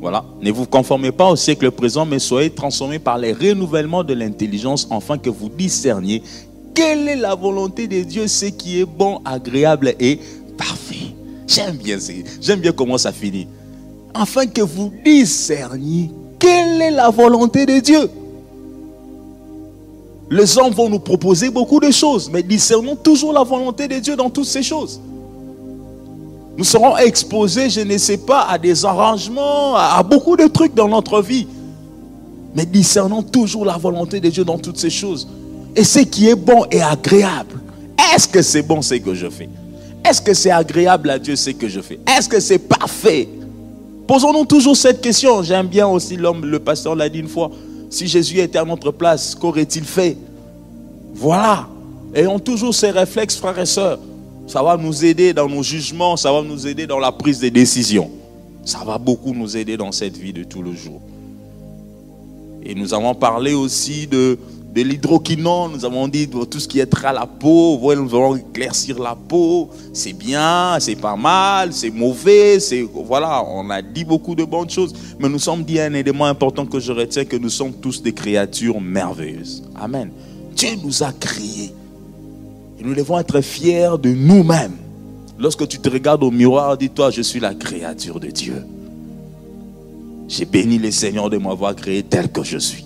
[0.00, 4.14] Voilà, ne vous conformez pas au siècle présent, mais soyez transformés par les renouvellements de
[4.14, 6.22] l'intelligence, afin que vous discerniez
[6.76, 10.20] quelle est la volonté de Dieu, ce qui est bon, agréable et
[10.58, 11.14] parfait?
[11.48, 11.96] J'aime bien,
[12.40, 13.48] j'aime bien comment ça finit.
[14.12, 18.10] Afin que vous discerniez quelle est la volonté de Dieu?
[20.30, 24.14] Les hommes vont nous proposer beaucoup de choses, mais discernons toujours la volonté de Dieu
[24.14, 25.00] dans toutes ces choses.
[26.58, 30.88] Nous serons exposés, je ne sais pas, à des arrangements, à beaucoup de trucs dans
[30.88, 31.46] notre vie.
[32.54, 35.26] Mais discernons toujours la volonté de Dieu dans toutes ces choses.
[35.76, 37.60] Et ce qui est bon et agréable.
[38.14, 39.48] Est-ce que c'est bon ce que je fais?
[40.08, 41.98] Est-ce que c'est agréable à Dieu ce que je fais?
[42.06, 43.28] Est-ce que c'est parfait?
[44.06, 45.42] Posons-nous toujours cette question.
[45.42, 47.50] J'aime bien aussi l'homme, le pasteur l'a dit une fois.
[47.90, 50.16] Si Jésus était à notre place, qu'aurait-il fait?
[51.14, 51.68] Voilà.
[52.14, 53.98] Ayons toujours ces réflexes, frères et sœurs.
[54.46, 57.48] Ça va nous aider dans nos jugements, ça va nous aider dans la prise de
[57.48, 58.10] décision.
[58.64, 61.00] Ça va beaucoup nous aider dans cette vie de tous les jours.
[62.64, 64.38] Et nous avons parlé aussi de,
[64.76, 68.98] de l'hydroquinone, nous avons dit tout ce qui est à la peau, nous allons éclaircir
[68.98, 74.34] la peau, c'est bien, c'est pas mal, c'est mauvais, c'est voilà, on a dit beaucoup
[74.34, 77.48] de bonnes choses, mais nous sommes dit un élément important que je retiens que nous
[77.48, 79.62] sommes tous des créatures merveilleuses.
[79.74, 80.10] Amen.
[80.54, 81.72] Dieu nous a créés.
[82.78, 84.76] Et nous devons être fiers de nous-mêmes.
[85.38, 88.62] Lorsque tu te regardes au miroir, dis-toi, je suis la créature de Dieu.
[90.28, 92.85] J'ai béni le Seigneur de m'avoir créé tel que je suis.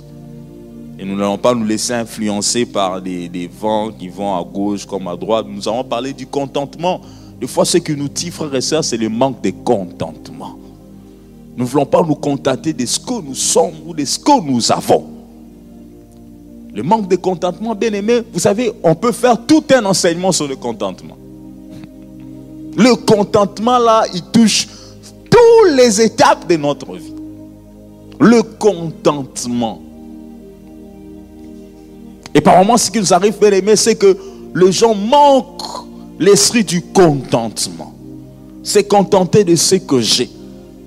[1.00, 5.08] Et nous n'allons pas nous laisser influencer par des, vents qui vont à gauche comme
[5.08, 5.46] à droite.
[5.48, 7.00] Nous allons parler du contentement.
[7.40, 10.58] Des fois, ce qui nous tire, frères et sœurs, c'est le manque de contentement.
[11.56, 14.42] Nous ne voulons pas nous contenter de ce que nous sommes ou de ce que
[14.42, 15.06] nous avons.
[16.74, 20.48] Le manque de contentement, bien aimé, vous savez, on peut faire tout un enseignement sur
[20.48, 21.16] le contentement.
[22.76, 24.68] Le contentement, là, il touche
[25.30, 27.14] toutes les étapes de notre vie.
[28.20, 29.80] Le contentement.
[32.34, 34.16] Et par moments, ce qui nous arrive, bien aimé, c'est que
[34.54, 35.86] les gens manquent
[36.18, 37.94] l'esprit du contentement.
[38.62, 40.30] C'est contenter de ce que j'ai.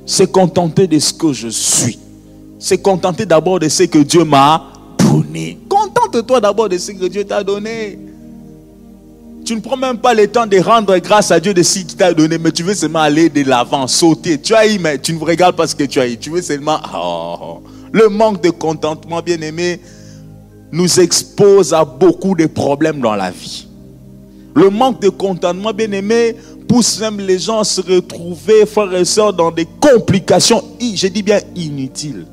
[0.05, 1.99] C'est contenter de ce que je suis.
[2.59, 5.57] C'est contenter d'abord de ce que Dieu m'a donné.
[5.67, 7.99] Contente-toi d'abord de ce que Dieu t'a donné.
[9.43, 11.97] Tu ne prends même pas le temps de rendre grâce à Dieu de ce qu'il
[11.97, 14.39] t'a donné, mais tu veux seulement aller de l'avant, sauter.
[14.39, 16.17] Tu as eu, mais tu ne regardes pas ce que tu as eu.
[16.17, 16.79] Tu veux seulement.
[16.95, 19.81] Oh, le manque de contentement, bien aimé,
[20.73, 23.67] nous expose à beaucoup de problèmes dans la vie.
[24.55, 26.35] Le manque de contentement, bien aimé,
[26.67, 31.21] pousse même les gens à se retrouver, frères et sœurs, dans des complications, je dis
[31.21, 32.25] bien inutiles.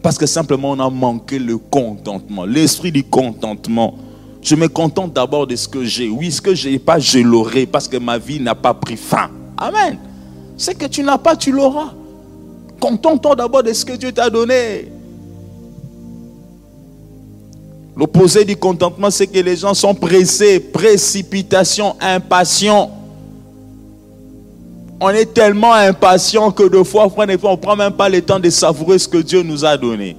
[0.00, 3.96] Parce que simplement on a manqué le contentement, l'esprit du contentement.
[4.40, 6.08] Je me contente d'abord de ce que j'ai.
[6.08, 8.96] Oui, ce que je n'ai pas, je l'aurai parce que ma vie n'a pas pris
[8.96, 9.30] fin.
[9.56, 9.98] Amen.
[10.56, 11.92] Ce que tu n'as pas, tu l'auras.
[12.78, 14.92] Contente-toi d'abord de ce que Dieu t'a donné.
[17.98, 22.92] L'opposé du contentement, c'est que les gens sont pressés, précipitation, impatients.
[25.00, 28.50] On est tellement impatient que de fois, on ne prend même pas le temps de
[28.50, 30.16] savourer ce que Dieu nous a donné.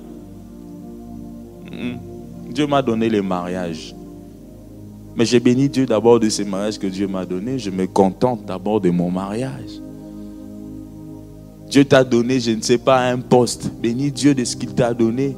[1.72, 1.96] Hmm.
[2.50, 3.96] Dieu m'a donné le mariage.
[5.16, 7.60] Mais j'ai béni Dieu d'abord de ce mariage que Dieu m'a donné.
[7.60, 9.80] Je me contente d'abord de mon mariage.
[11.70, 13.72] Dieu t'a donné, je ne sais pas, un poste.
[13.82, 15.38] Bénis Dieu de ce qu'il t'a donné.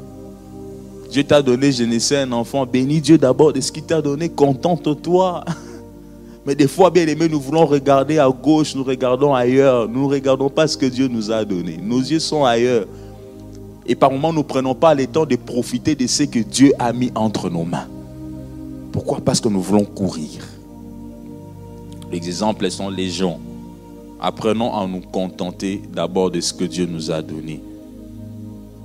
[1.11, 2.65] Dieu t'a donné, je ne sais, un enfant.
[2.65, 4.29] Bénis Dieu d'abord de ce qu'il t'a donné.
[4.29, 5.43] Contente-toi.
[6.45, 9.89] Mais des fois, bien aimé, nous voulons regarder à gauche, nous regardons ailleurs.
[9.89, 11.77] Nous ne regardons pas ce que Dieu nous a donné.
[11.83, 12.85] Nos yeux sont ailleurs.
[13.85, 16.71] Et par moments, nous ne prenons pas le temps de profiter de ce que Dieu
[16.79, 17.87] a mis entre nos mains.
[18.93, 19.19] Pourquoi?
[19.19, 20.47] Parce que nous voulons courir.
[22.09, 23.37] Les exemples sont légion.
[24.21, 27.61] Apprenons à nous contenter d'abord de ce que Dieu nous a donné.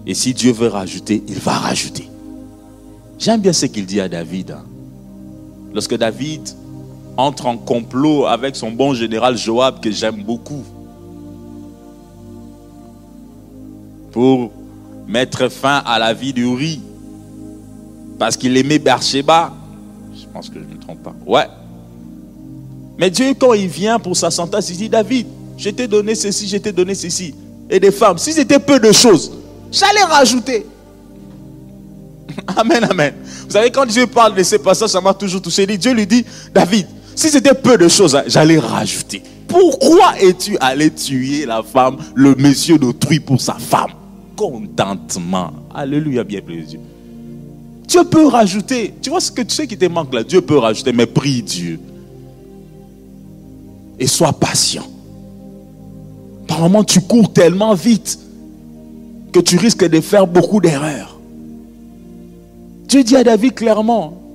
[0.07, 2.09] Et si Dieu veut rajouter, il va rajouter.
[3.19, 4.53] J'aime bien ce qu'il dit à David.
[4.53, 4.65] Hein.
[5.73, 6.49] Lorsque David
[7.17, 10.63] entre en complot avec son bon général Joab, que j'aime beaucoup,
[14.13, 14.51] pour
[15.07, 16.81] mettre fin à la vie d'Uri,
[18.19, 19.53] parce qu'il aimait Bersheba.
[20.15, 21.15] Je pense que je ne me trompe pas.
[21.27, 21.47] Ouais.
[22.99, 25.27] Mais Dieu, quand il vient pour sa sentence, il dit David,
[25.57, 27.35] je t'ai donné ceci, je t'ai donné ceci.
[27.69, 29.33] Et des femmes, si c'était peu de choses,
[29.71, 30.67] j'allais rajouter.
[32.57, 33.15] Amen, amen.
[33.47, 35.67] Vous savez, quand Dieu parle de ces passages, ça m'a toujours touché.
[35.67, 39.23] Dieu lui dit, David, si c'était peu de choses, hein, j'allais rajouter.
[39.49, 43.91] Pourquoi es-tu allé tuer la femme, le monsieur d'autrui pour sa femme?
[44.35, 45.53] Contentement.
[45.75, 46.81] Alléluia, bien Dieu.
[47.87, 48.95] Dieu peut rajouter.
[49.01, 50.25] Tu vois ce que tu sais qui te manque là?
[50.25, 51.81] Dieu peut rajouter, mais prie Dieu.
[53.99, 54.87] Et sois patient.
[56.47, 58.19] Par moment, tu cours tellement vite
[59.33, 61.16] que tu risques de faire beaucoup d'erreurs.
[62.87, 64.27] Dieu dit à David clairement,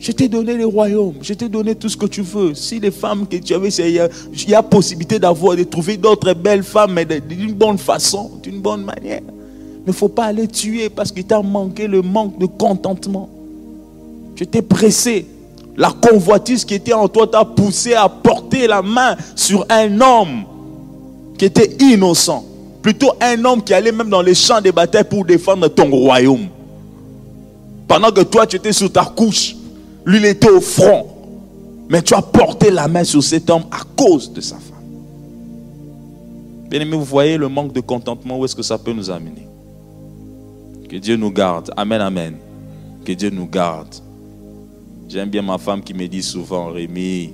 [0.00, 2.54] je t'ai donné le royaume, je t'ai donné tout ce que tu veux.
[2.54, 6.62] Si les femmes que tu avais, il y a, possibilité d'avoir, de trouver d'autres belles
[6.62, 9.20] femmes, mais d'une bonne façon, d'une bonne manière.
[9.20, 13.28] Il ne faut pas aller tuer parce qu'il t'a manqué le manque de contentement.
[14.36, 15.26] Je t'ai pressé.
[15.76, 20.44] La convoitise qui était en toi t'a poussé à porter la main sur un homme
[21.38, 22.44] qui était innocent.
[22.82, 26.48] Plutôt un homme qui allait même dans les champs de bataille pour défendre ton royaume.
[27.88, 29.56] Pendant que toi, tu étais sur ta couche.
[30.04, 31.06] Lui, il était au front.
[31.88, 34.76] Mais tu as porté la main sur cet homme à cause de sa femme.
[36.68, 39.48] Bien aimé, vous voyez le manque de contentement, où est-ce que ça peut nous amener?
[40.86, 41.70] Que Dieu nous garde.
[41.78, 42.36] Amen, amen.
[43.06, 43.94] Que Dieu nous garde.
[45.08, 47.32] J'aime bien ma femme qui me dit souvent, Rémi,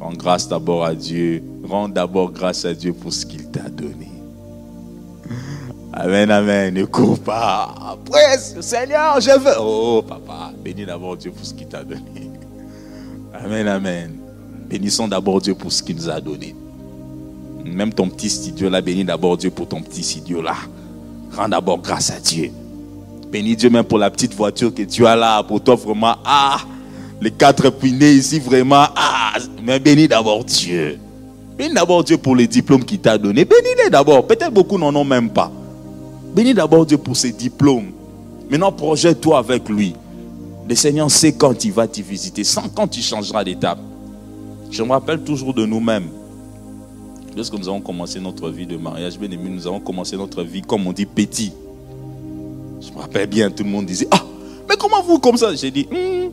[0.00, 1.40] rends grâce d'abord à Dieu.
[1.62, 4.08] Rends d'abord grâce à Dieu pour ce qu'il t'a donné.
[5.92, 6.74] Amen, amen.
[6.74, 7.74] Ne cours pas.
[7.92, 9.54] Après, Seigneur, je veux.
[9.58, 12.30] Oh, papa, bénis d'abord Dieu pour ce qu'il t'a donné.
[13.32, 14.18] Amen, amen.
[14.68, 16.54] Bénissons d'abord Dieu pour ce qu'il nous a donné.
[17.64, 20.54] Même ton petit studio là, bénis d'abord Dieu pour ton petit studio là.
[21.32, 22.50] Rends d'abord grâce à Dieu.
[23.30, 25.42] Bénis Dieu même pour la petite voiture que tu as là.
[25.42, 26.58] Pour toi, vraiment, ah,
[27.20, 30.98] les quatre pinés ici, vraiment, ah, mais bénis d'abord Dieu.
[31.56, 33.44] Bénis d'abord Dieu pour les diplômes qu'il t'a donné.
[33.44, 34.26] Bénis-les d'abord.
[34.26, 35.50] Peut-être beaucoup n'en ont même pas.
[36.34, 37.92] Bénis d'abord Dieu pour ses diplômes.
[38.50, 39.94] Maintenant, projette-toi avec lui.
[40.68, 43.78] Le Seigneur sait quand il va t'y visiter, sans quand tu changeras d'étape.
[44.70, 46.08] Je me rappelle toujours de nous-mêmes.
[47.36, 50.62] Lorsque nous avons commencé notre vie de mariage, bien aimé, nous avons commencé notre vie,
[50.62, 51.52] comme on dit, petit.
[52.80, 54.22] Je me rappelle bien, tout le monde disait, ah,
[54.68, 55.54] mais comment vous comme ça?
[55.54, 56.30] J'ai dit, hmm.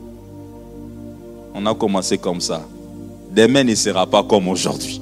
[1.53, 2.61] on a commencé comme ça.
[3.31, 5.01] Demain ne sera pas comme aujourd'hui.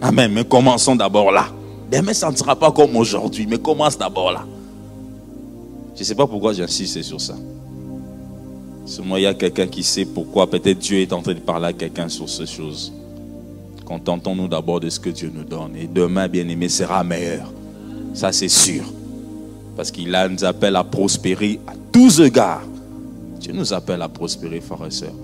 [0.00, 1.46] Amen, mais commençons d'abord là.
[1.90, 4.44] Demain, ça ne sera pas comme aujourd'hui, mais commence d'abord là.
[5.94, 7.34] Je ne sais pas pourquoi j'insiste sur ça.
[8.86, 10.48] Seulement, il y a quelqu'un qui sait pourquoi.
[10.48, 12.92] Peut-être Dieu est en train de parler à quelqu'un sur ces choses.
[13.84, 15.76] Contentons-nous d'abord de ce que Dieu nous donne.
[15.76, 17.52] Et demain, bien aimé, sera meilleur.
[18.14, 18.84] Ça, c'est sûr.
[19.76, 22.62] Parce qu'il nous appelle à prospérer à tous égards.
[23.40, 25.14] Dieu nous appelle à prospérer, frères et sœurs.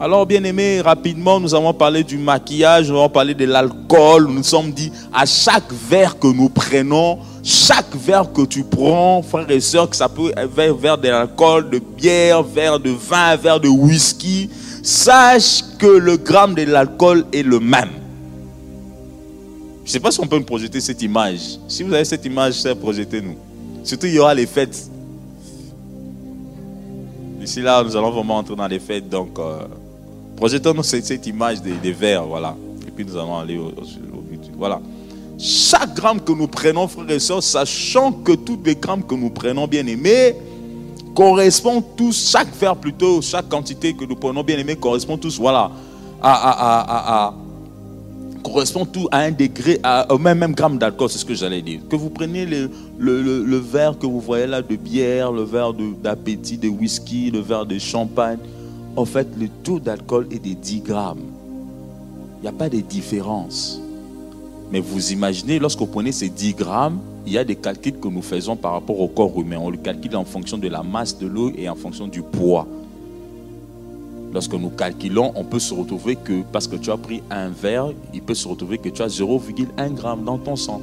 [0.00, 4.28] Alors, bien aimé, rapidement, nous avons parlé du maquillage, nous avons parlé de l'alcool.
[4.28, 9.22] Nous nous sommes dit, à chaque verre que nous prenons, chaque verre que tu prends,
[9.22, 13.58] frères et sœurs, que ça peut être verre d'alcool, de bière, verre de vin, verre
[13.58, 14.48] de whisky,
[14.84, 17.90] sache que le gramme de l'alcool est le même.
[19.82, 21.58] Je ne sais pas si on peut nous projeter cette image.
[21.66, 23.36] Si vous avez cette image, projetez-nous.
[23.82, 24.88] Surtout, il y aura les fêtes.
[27.42, 29.08] Ici, là, nous allons vraiment entrer dans les fêtes.
[29.08, 29.66] Donc, euh,
[30.38, 32.24] projetons-nous cette, image des, verres.
[32.24, 32.56] Voilà.
[32.86, 34.24] Et puis, nous allons aller au, au.
[34.56, 34.80] Voilà.
[35.38, 39.30] Chaque gramme que nous prenons, frères et sœurs, sachant que tous les grammes que nous
[39.30, 40.34] prenons, bien aimés,
[41.14, 45.70] correspond tous, chaque verre plutôt, chaque quantité que nous prenons, bien aimé, correspond tous, voilà,
[46.20, 47.34] à,
[48.42, 51.80] correspond tout à un degré, au même, même gramme d'alcool, c'est ce que j'allais dire.
[51.88, 56.58] Que vous preniez le, le, verre que vous voyez là de bière, le verre d'appétit,
[56.58, 58.38] de, whisky, le verre de champagne,
[58.96, 61.22] en fait, le taux d'alcool est de 10 grammes.
[62.38, 63.80] Il n'y a pas de différence.
[64.70, 68.08] Mais vous imaginez, lorsque vous prenez ces 10 grammes, il y a des calculs que
[68.08, 69.58] nous faisons par rapport au corps humain.
[69.60, 72.66] On le calcule en fonction de la masse de l'eau et en fonction du poids.
[74.32, 77.88] Lorsque nous calculons, on peut se retrouver que, parce que tu as pris un verre,
[78.12, 80.80] il peut se retrouver que tu as 0,1 gramme dans ton sang.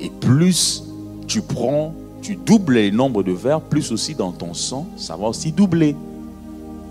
[0.00, 0.84] Et plus
[1.26, 5.28] tu prends, tu doubles le nombre de verres, plus aussi dans ton sang, ça va
[5.28, 5.94] aussi doubler.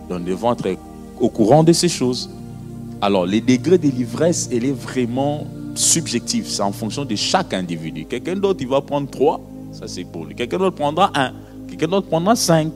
[0.09, 0.79] Donc nous devons être
[1.19, 2.29] au courant de ces choses.
[3.01, 8.05] Alors, les degrés de l'ivresse, elle est vraiment subjectif, c'est en fonction de chaque individu.
[8.05, 10.35] Quelqu'un d'autre, il va prendre trois, ça c'est pour lui.
[10.35, 11.33] Quelqu'un d'autre prendra un,
[11.67, 12.71] quelqu'un d'autre prendra cinq.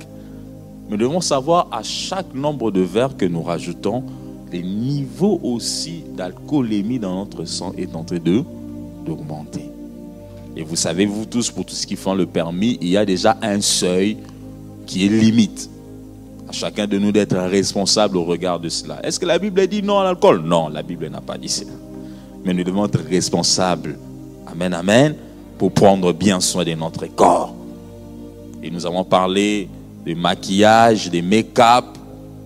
[0.89, 4.03] Mais nous devons savoir à chaque nombre de verres que nous rajoutons,
[4.51, 8.19] les niveaux aussi d'alcoolémie dans notre sang est en train
[9.05, 9.69] d'augmenter.
[10.55, 13.05] Et vous savez, vous tous, pour tout ce qui font le permis, il y a
[13.05, 14.17] déjà un seuil
[14.85, 15.69] qui est limite.
[16.49, 18.99] À chacun de nous d'être responsable au regard de cela.
[19.05, 20.41] Est-ce que la Bible dit non à l'alcool?
[20.45, 21.71] Non, la Bible n'a pas dit cela
[22.47, 23.99] mais nous devons être responsables.
[24.45, 25.15] Amen, amen,
[25.57, 27.53] pour prendre bien soin de notre corps.
[28.63, 29.67] Et nous avons parlé
[30.05, 31.83] de maquillage, de make-up.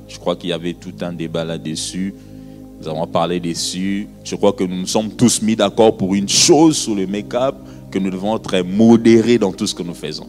[0.08, 2.16] Je crois qu'il y avait tout un débat là-dessus.
[2.82, 4.08] Nous avons parlé dessus.
[4.24, 7.56] Je crois que nous nous sommes tous mis d'accord pour une chose sur le make-up,
[7.92, 10.28] que nous devons être modérés dans tout ce que nous faisons.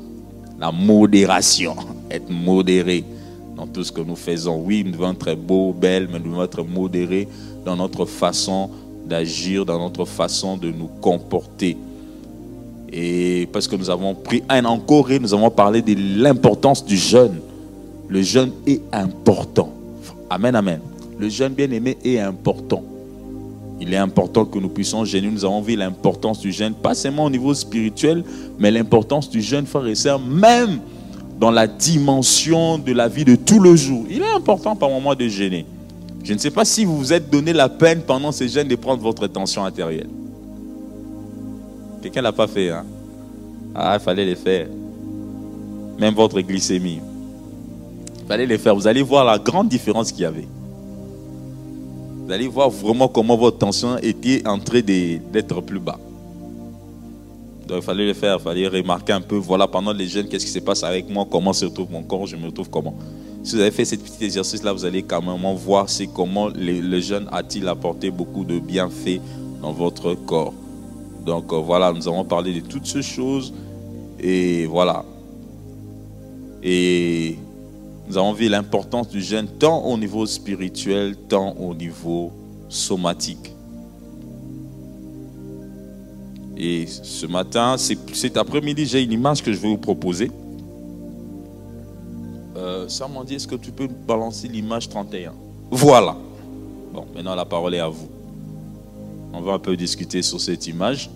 [0.60, 1.76] La modération,
[2.10, 3.04] être modéré
[3.62, 4.60] dans tout ce que nous faisons.
[4.64, 7.28] Oui, nous devons être beaux, belles, mais nous devons être modérés
[7.64, 8.68] dans notre façon
[9.06, 11.76] d'agir, dans notre façon de nous comporter.
[12.92, 16.96] Et parce que nous avons pris un encore et nous avons parlé de l'importance du
[16.96, 17.38] jeûne.
[18.08, 19.72] Le jeûne est important.
[20.28, 20.80] Amen, amen.
[21.18, 22.82] Le jeûne bien-aimé est important.
[23.80, 25.30] Il est important que nous puissions jeûner.
[25.30, 28.24] Nous avons vu l'importance du jeûne, pas seulement au niveau spirituel,
[28.58, 30.80] mais l'importance du jeûne, frères et sœurs, même
[31.42, 34.04] dans la dimension de la vie de tout le jour.
[34.08, 35.66] Il est important par moment de jeûner.
[36.22, 38.76] Je ne sais pas si vous vous êtes donné la peine pendant ces jeûnes de
[38.76, 40.08] prendre votre tension artérielle.
[42.00, 42.70] Quelqu'un ne l'a pas fait.
[42.70, 42.84] Hein?
[43.74, 44.68] Ah, il fallait les faire.
[45.98, 47.00] Même votre glycémie.
[48.20, 48.76] Il fallait les faire.
[48.76, 50.46] Vous allez voir la grande différence qu'il y avait.
[52.24, 55.98] Vous allez voir vraiment comment votre tension était en train d'être plus bas.
[57.66, 60.46] Donc il fallait le faire, il fallait remarquer un peu, voilà, pendant les jeûnes, qu'est-ce
[60.46, 62.94] qui se passe avec moi, comment se retrouve mon corps, je me retrouve comment.
[63.42, 67.00] Si vous avez fait ce petit exercice-là, vous allez quand même voir c'est comment le
[67.00, 69.20] jeûne a-t-il apporté beaucoup de bienfaits
[69.60, 70.54] dans votre corps.
[71.24, 73.52] Donc euh, voilà, nous avons parlé de toutes ces choses.
[74.20, 75.04] Et voilà.
[76.62, 77.36] Et
[78.08, 82.32] nous avons vu l'importance du jeûne tant au niveau spirituel, tant au niveau
[82.68, 83.52] somatique.
[86.64, 90.30] Et ce matin, cet après-midi, j'ai une image que je vais vous proposer.
[92.56, 92.86] Euh,
[93.26, 95.32] dit, est-ce que tu peux balancer l'image 31
[95.72, 96.14] Voilà.
[96.94, 98.08] Bon, maintenant la parole est à vous.
[99.32, 101.10] On va un peu discuter sur cette image.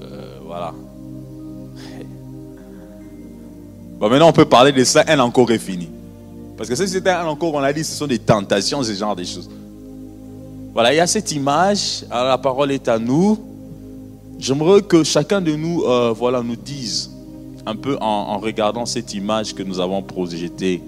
[0.00, 0.72] Euh, voilà.
[3.98, 5.86] Bon, maintenant on peut parler de ça, un encore est fini.
[6.56, 9.14] Parce que si c'était un encore, on a dit, ce sont des tentations, ce genre
[9.14, 9.50] de choses.
[10.72, 13.49] Voilà, il y a cette image, alors la parole est à nous.
[14.40, 17.10] J'aimerais que chacun de nous euh, voilà, nous dise,
[17.66, 20.82] un peu en, regardant cette image que nous avons projetée,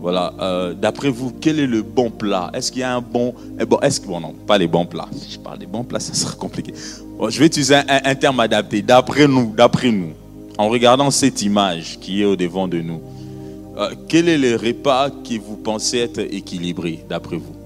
[0.00, 2.50] voilà, euh, d'après vous, quel est le bon plat?
[2.54, 3.34] Est-ce qu'il y a un bon.
[3.60, 4.08] Eh bon, est-ce que.
[4.08, 5.08] Bon, non, pas les bons plats.
[5.12, 6.74] Si je parle des bons plats, ça sera compliqué.
[7.28, 8.82] je vais utiliser un, terme adapté.
[8.82, 10.10] D'après nous, d'après nous,
[10.58, 13.00] en regardant cette image qui est au devant de nous,
[13.76, 17.57] euh, quel est le repas qui vous pensez être équilibré, d'après vous?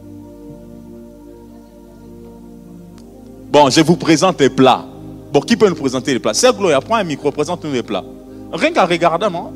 [3.52, 4.82] Bon, je vous présente les plats.
[5.30, 6.32] Bon, qui peut nous présenter les plats?
[6.32, 8.02] C'est Gloria, prends un micro, présente-nous les plats.
[8.50, 9.52] Rien qu'en regardant, non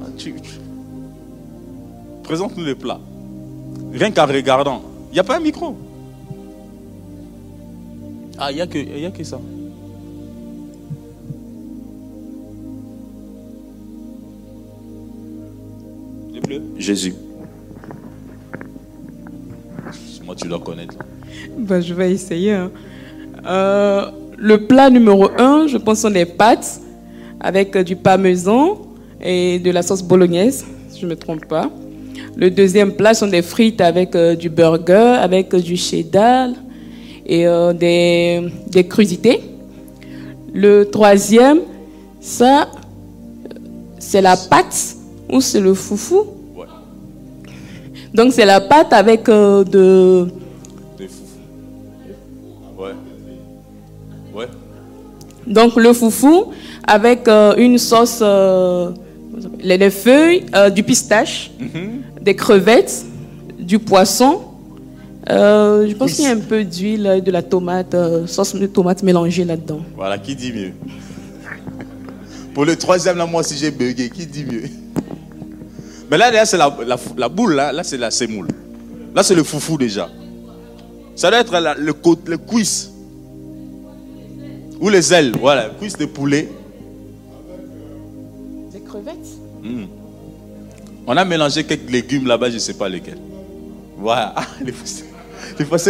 [2.23, 3.01] Présente-nous les plats.
[3.95, 4.83] Rien qu'en regardant.
[5.11, 5.75] Il n'y a pas un micro?
[8.37, 9.41] Ah, il n'y a, que, y a que ça.
[16.77, 17.15] Jésus.
[20.23, 20.97] Moi, tu dois connaître.
[21.57, 22.53] Ben, je vais essayer.
[22.53, 22.71] Hein.
[23.47, 26.81] Euh, le plat numéro un, je pense, sont des pâtes
[27.41, 28.79] avec du parmesan
[29.23, 31.71] et de la sauce bolognaise, si je ne me trompe pas.
[32.37, 36.51] Le deuxième plat sont des frites avec euh, du burger, avec du cheddar
[37.25, 39.41] et euh, des, des, crudités.
[40.53, 41.61] Le troisième,
[42.21, 42.69] ça,
[43.99, 44.97] c'est la pâte
[45.31, 46.27] ou c'est le foufou?
[48.13, 50.27] Donc c'est la pâte avec de
[55.47, 56.53] Donc le foufou
[56.87, 58.91] avec euh, une sauce, euh,
[59.61, 62.03] les, feuilles, euh, du pistache, mhm.
[62.21, 63.05] des crevettes,
[63.59, 64.41] du poisson.
[65.29, 69.45] je pense qu'il y a un peu d'huile, de la tomate, sauce de tomate mélangée
[69.45, 69.81] là-dedans.
[69.97, 70.73] Voilà, qui dit mieux?
[72.55, 74.09] Pour le troisième, là, moi aussi j'ai bugué.
[74.09, 74.65] Qui dit mieux?
[76.11, 78.49] Mais là, là c'est la, boule, là, là c'est la semoule.
[79.15, 80.11] Là, c'est le foufou déjà.
[81.15, 81.95] Ça doit être le,
[82.27, 82.91] le cuisse.
[84.81, 86.49] Ou les ailes, voilà, cuisses de poulet.
[88.73, 89.85] Des crevettes hmm.
[91.07, 93.19] On a mélangé quelques légumes là-bas, je ne sais pas lesquels.
[93.97, 94.35] Voilà.
[94.37, 94.73] Ah, les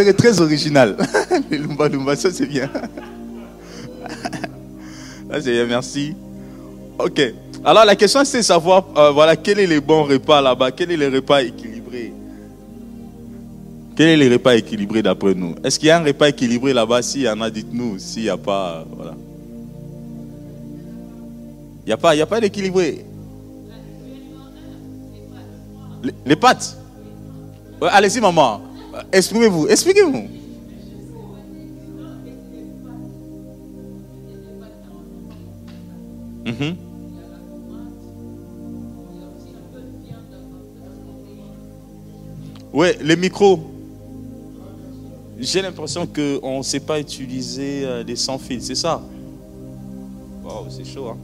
[0.07, 0.95] est très original.
[1.51, 2.69] Les lumba lumba, ça c'est bien.
[5.29, 6.15] Ça c'est bien, merci.
[6.97, 7.21] Ok.
[7.65, 10.91] Alors la question c'est de savoir, euh, voilà, quel est le bon repas là-bas, quel
[10.91, 12.13] est le repas équilibré?
[13.97, 15.55] Quel est le repas équilibré d'après nous?
[15.63, 17.01] Est-ce qu'il y a un repas équilibré là-bas?
[17.01, 17.97] S'il y en a, dites-nous.
[17.97, 19.15] S'il n'y a pas, voilà.
[21.83, 23.03] Il n'y a pas, pas d'équilibré.
[26.25, 26.77] Les, pâtes?
[27.81, 28.61] Allez-y, maman.
[29.11, 29.67] Exprimez-vous.
[29.67, 30.27] Expliquez-vous.
[36.45, 36.75] Mm
[42.73, 43.76] Oui, les micros.
[45.39, 49.01] J'ai l'impression qu'on ne sait pas utiliser euh, des sans-fils, c'est ça?
[50.43, 51.09] Waouh, c'est chaud.
[51.09, 51.17] Hein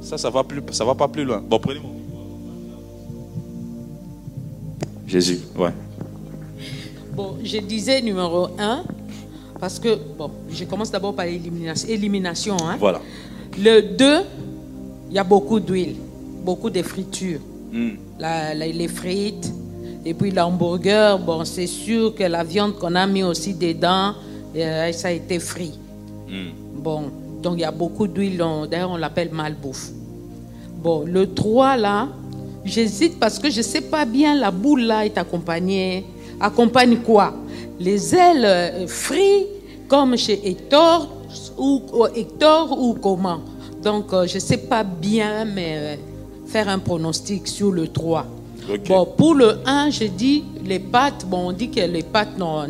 [0.00, 1.42] ça, ça va, plus, ça va pas plus loin.
[1.46, 2.00] Bon, prenez mon
[5.06, 5.72] Jésus, ouais.
[7.14, 8.84] Bon, je disais numéro un,
[9.58, 11.88] parce que, bon, je commence d'abord par l'élimination.
[11.88, 12.76] Élimination, hein.
[12.78, 13.00] Voilà.
[13.58, 14.20] Le 2,
[15.10, 15.96] il y a beaucoup d'huile,
[16.44, 17.40] beaucoup de fritures.
[17.72, 17.90] Hmm.
[18.54, 19.52] les frites,
[20.04, 24.14] et puis l'hamburger, bon, c'est sûr que la viande qu'on a mis aussi dedans,
[24.56, 25.78] euh, ça a été frit.
[26.26, 26.80] Hmm.
[26.82, 27.10] Bon,
[27.42, 29.90] donc il y a beaucoup d'huile, d'ailleurs on l'appelle malbouffe.
[30.82, 32.08] Bon, le 3 là,
[32.64, 36.06] j'hésite parce que je ne sais pas bien, la boule là est accompagnée.
[36.40, 37.34] Accompagne quoi?
[37.78, 39.48] Les ailes euh, frites
[39.86, 41.08] comme chez Hector
[41.58, 41.82] ou,
[42.14, 43.40] Hector ou comment?
[43.82, 45.98] Donc euh, je ne sais pas bien, mais
[46.46, 48.39] faire un pronostic sur le 3.
[48.88, 51.26] Bon, pour le 1, je dis les pâtes.
[51.26, 52.64] Bon, on dit que les pâtes, non,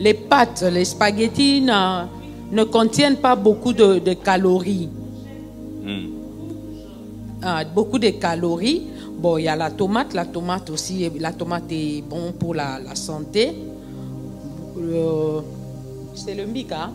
[0.00, 4.88] les pâtes, les spaghettis ne contiennent pas beaucoup de, calories.
[5.82, 6.06] Hmm.
[7.42, 8.82] Ah, beaucoup de calories.
[9.18, 10.14] Bon, il y a la tomate.
[10.14, 13.54] La tomate aussi, la tomate est bon pour la, santé.
[16.14, 16.90] C'est le mic, hein.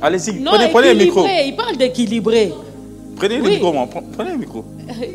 [0.00, 1.26] Allez-y, Non, prenez, prenez le micro.
[1.26, 2.52] il parle d'équilibré.
[3.18, 3.50] Prenez le Oui.
[3.54, 3.88] micro, maman.
[4.16, 4.64] Prenez le micro.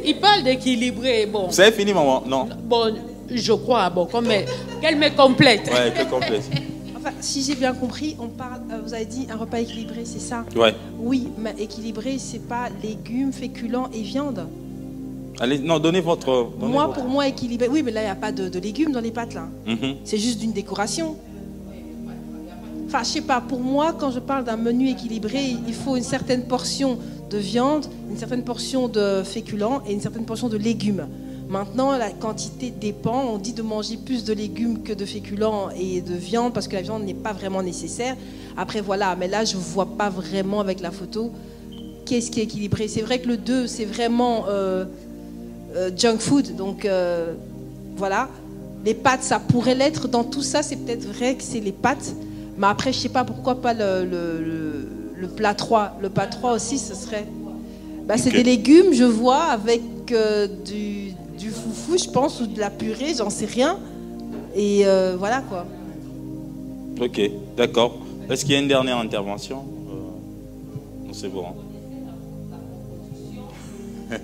[0.06, 1.26] Il parle d'équilibré.
[1.26, 2.94] Bon, Vous avez fini, maman Non bon,
[3.32, 4.06] je crois, bon,
[4.82, 5.70] qu'elle me complète.
[5.72, 6.42] Ouais, que complet.
[7.06, 10.22] Enfin, si j'ai bien compris, on parle, euh, vous avez dit un repas équilibré, c'est
[10.22, 10.46] ça?
[10.56, 10.74] Ouais.
[10.98, 14.48] Oui, mais équilibré, c'est pas légumes, féculents et viande.
[15.42, 16.52] Allez, non, donnez votre.
[16.58, 17.68] donnez moi, votre- pour moi, équilibré.
[17.68, 19.50] Oui, mais là, il n'y a pas de, de légumes dans les pâtes, là.
[19.68, 19.96] Mhm.
[20.06, 21.18] C'est juste d'une décoration.
[22.88, 26.04] Enfin, je sais pas, pour moi, quand je parle d'un menu équilibré, il faut une
[26.04, 27.00] certaine portion
[27.34, 31.08] de viande, une certaine portion de féculents et une certaine portion de légumes.
[31.50, 33.24] Maintenant, la quantité dépend.
[33.34, 36.76] On dit de manger plus de légumes que de féculents et de viande parce que
[36.76, 38.16] la viande n'est pas vraiment nécessaire.
[38.56, 41.32] Après, voilà, mais là, je ne vois pas vraiment avec la photo
[42.06, 42.88] qu'est-ce qui est équilibré.
[42.88, 44.86] C'est vrai que le 2, c'est vraiment euh,
[45.76, 46.56] euh, junk food.
[46.56, 47.34] Donc, euh,
[47.96, 48.30] voilà.
[48.86, 50.08] Les pâtes, ça pourrait l'être.
[50.08, 52.14] Dans tout ça, c'est peut-être vrai que c'est les pâtes.
[52.58, 54.88] Mais après, je sais pas pourquoi pas le-
[55.24, 55.98] le plat 3.
[56.02, 57.26] Le plat 3 aussi, ce serait.
[58.06, 62.60] Bah, c'est des légumes, je vois, avec euh, du, du foufou, je pense, ou de
[62.60, 63.78] la purée, j'en sais rien.
[64.56, 65.66] Et euh, voilà quoi.
[67.02, 67.22] Ok,
[67.58, 67.96] d'accord.
[68.30, 69.64] Est-ce qu'il y a une dernière intervention?
[69.90, 71.46] Euh, Non, c'est bon.
[71.48, 71.54] hein.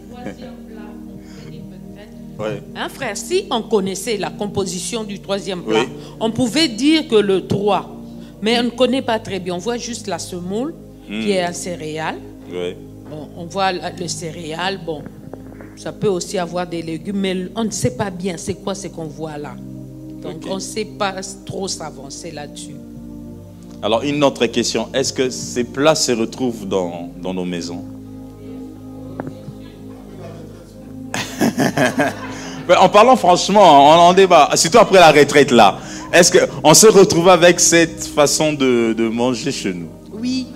[2.40, 2.62] ouais.
[2.76, 5.88] Hein, frère, si on connaissait la composition du troisième plat, Oui.
[6.20, 7.90] on pouvait dire que le 3,
[8.42, 9.56] mais on ne connaît pas très bien.
[9.56, 10.74] On voit juste la semoule,
[11.10, 11.22] Hmm.
[11.22, 12.18] qui est un céréal.
[12.52, 12.78] Ouais.
[13.10, 15.02] Bon, on voit le céréal, bon,
[15.76, 18.88] ça peut aussi avoir des légumes, mais on ne sait pas bien c'est quoi ce
[18.88, 19.56] qu'on voit là.
[20.22, 22.76] Donc on ne sait pas trop s'avancer là-dessus.
[23.82, 24.90] Alors, une autre question.
[24.94, 27.86] Est-ce que ces plats se retrouvent dans, dans nos maisons?
[32.68, 35.80] Mais En parlant franchement, on en débat, surtout après la retraite là.
[36.12, 39.88] Est-ce qu'on se retrouve avec cette façon de, de manger chez nous?
[40.12, 40.48] Oui,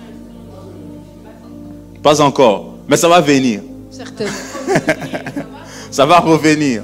[2.04, 3.62] Pas encore, mais ça va venir.
[3.90, 4.32] certainement.
[5.90, 6.82] Ça va revenir.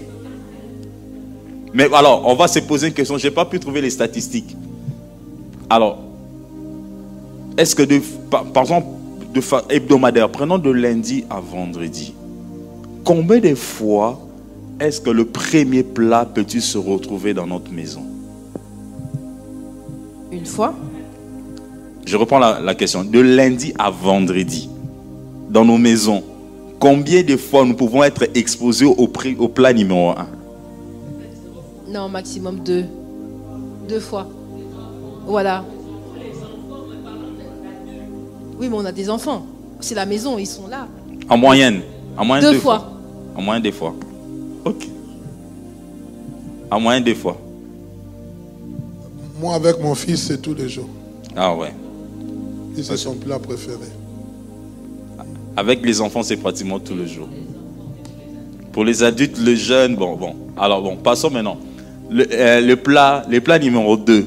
[1.74, 3.18] Mais alors, on va se poser une question.
[3.18, 4.56] Je n'ai pas pu trouver les statistiques.
[5.68, 5.98] Alors,
[7.58, 8.00] est-ce que, de,
[8.30, 8.86] par, par exemple,
[9.34, 12.14] de hebdomadaire, prenons de lundi à vendredi,
[13.04, 14.18] combien de fois
[14.80, 18.02] est-ce que le premier plat peut-il se retrouver dans notre maison?
[20.32, 20.72] Une fois.
[22.06, 23.04] Je reprends la, la question.
[23.04, 24.69] De lundi à vendredi,
[25.50, 26.22] dans nos maisons,
[26.78, 30.26] combien de fois nous pouvons être exposés au, prix- au plat numéro un?
[31.88, 32.84] Non, maximum deux.
[33.88, 34.28] Deux fois.
[35.26, 35.64] Voilà.
[38.58, 39.44] Oui, mais on a des enfants.
[39.80, 40.86] C'est la maison, ils sont là.
[41.28, 41.80] En moyenne
[42.16, 42.90] En moyenne Deux deux fois.
[43.36, 43.94] En moyenne deux fois.
[44.64, 44.86] Ok.
[46.70, 47.36] En moyenne deux fois.
[49.40, 50.88] Moi, avec mon fils, c'est tous les jours.
[51.34, 51.72] Ah ouais.
[52.76, 53.78] Et c'est son plat préféré.
[55.56, 57.28] Avec les enfants, c'est pratiquement tous les jours.
[58.72, 60.34] Pour les adultes, le jeune, bon, bon.
[60.56, 61.58] Alors bon, passons maintenant.
[62.08, 64.26] Le, euh, le plat, les plats numéro 2.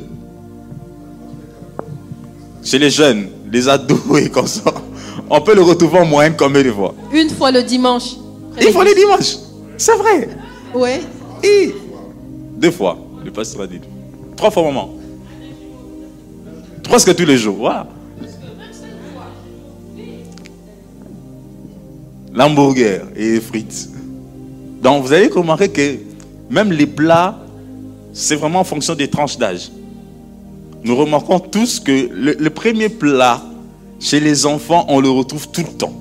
[2.64, 4.74] Chez les jeunes, les ados et comme ça,
[5.30, 6.94] on peut le retrouver en moyenne combien de fois?
[7.14, 8.16] Une fois le dimanche.
[8.62, 9.38] Il faut les dimanches.
[9.78, 10.30] C'est vrai.
[10.74, 11.02] Ouais.
[11.44, 11.74] Et
[12.58, 13.80] deux fois, le pasteur a dit.
[14.36, 14.90] Trois fois maman.
[16.84, 17.58] Presque tous les jours.
[17.58, 17.88] Voilà.
[22.34, 23.90] L'hamburger et les frites.
[24.82, 26.00] Donc vous allez remarquer que
[26.50, 27.40] même les plats,
[28.12, 29.72] c'est vraiment en fonction des tranches d'âge.
[30.84, 33.42] Nous remarquons tous que le, premier plat
[34.00, 35.94] chez les enfants, on le retrouve tout le temps.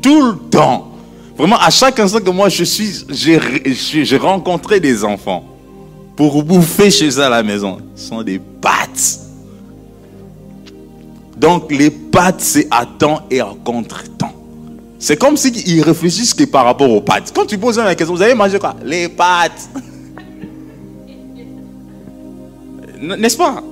[0.00, 0.92] Tout le temps.
[1.36, 5.44] Vraiment, à chaque instant que moi je suis, j'ai rencontré des enfants
[6.14, 7.78] pour bouffer chez eux à la maison.
[7.96, 9.20] Ce sont des pâtes.
[11.36, 14.31] Donc les pâtes, c'est à temps et à contre-temps.
[15.02, 17.32] C'est comme s'ils réfléchissent que par rapport aux pâtes.
[17.34, 18.76] Quand tu poses la question, vous allez manger quoi?
[18.84, 19.68] Les pâtes.
[23.18, 23.64] N'est-ce pas?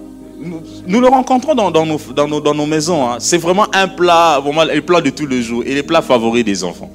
[0.88, 3.08] Nous, le rencontrons dans, nos, maisons.
[3.08, 3.18] hein.
[3.20, 6.44] C'est vraiment un plat, vraiment le plat de tous les jours et les plats favoris
[6.44, 6.90] des enfants.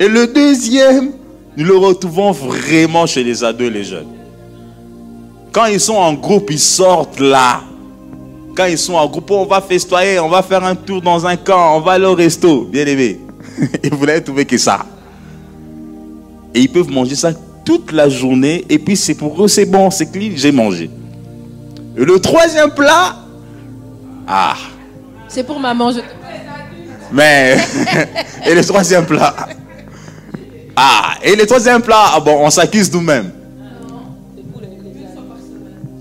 [0.00, 1.12] Et le deuxième,
[1.56, 4.08] nous le retrouvons vraiment chez les ados les jeunes.
[5.52, 7.60] Quand ils sont en groupe, ils sortent là.
[8.56, 11.36] Quand ils sont en groupe, on va festoyer, on va faire un tour dans un
[11.36, 13.20] camp, on va aller au resto, bien aimé.
[13.82, 14.86] Et vous n'avez trouvé que ça.
[16.54, 17.32] Et ils peuvent manger ça
[17.64, 18.64] toute la journée.
[18.68, 20.90] Et puis c'est pour eux, c'est bon, c'est clean, j'ai mangé.
[21.96, 23.16] Et le troisième plat,
[24.26, 24.56] ah,
[25.28, 25.92] C'est pour maman.
[25.92, 26.00] Je...
[27.12, 27.56] mais.
[28.46, 29.34] et le troisième plat.
[30.76, 33.30] Ah, et le troisième plat, ah bon, on s'accuse nous-mêmes.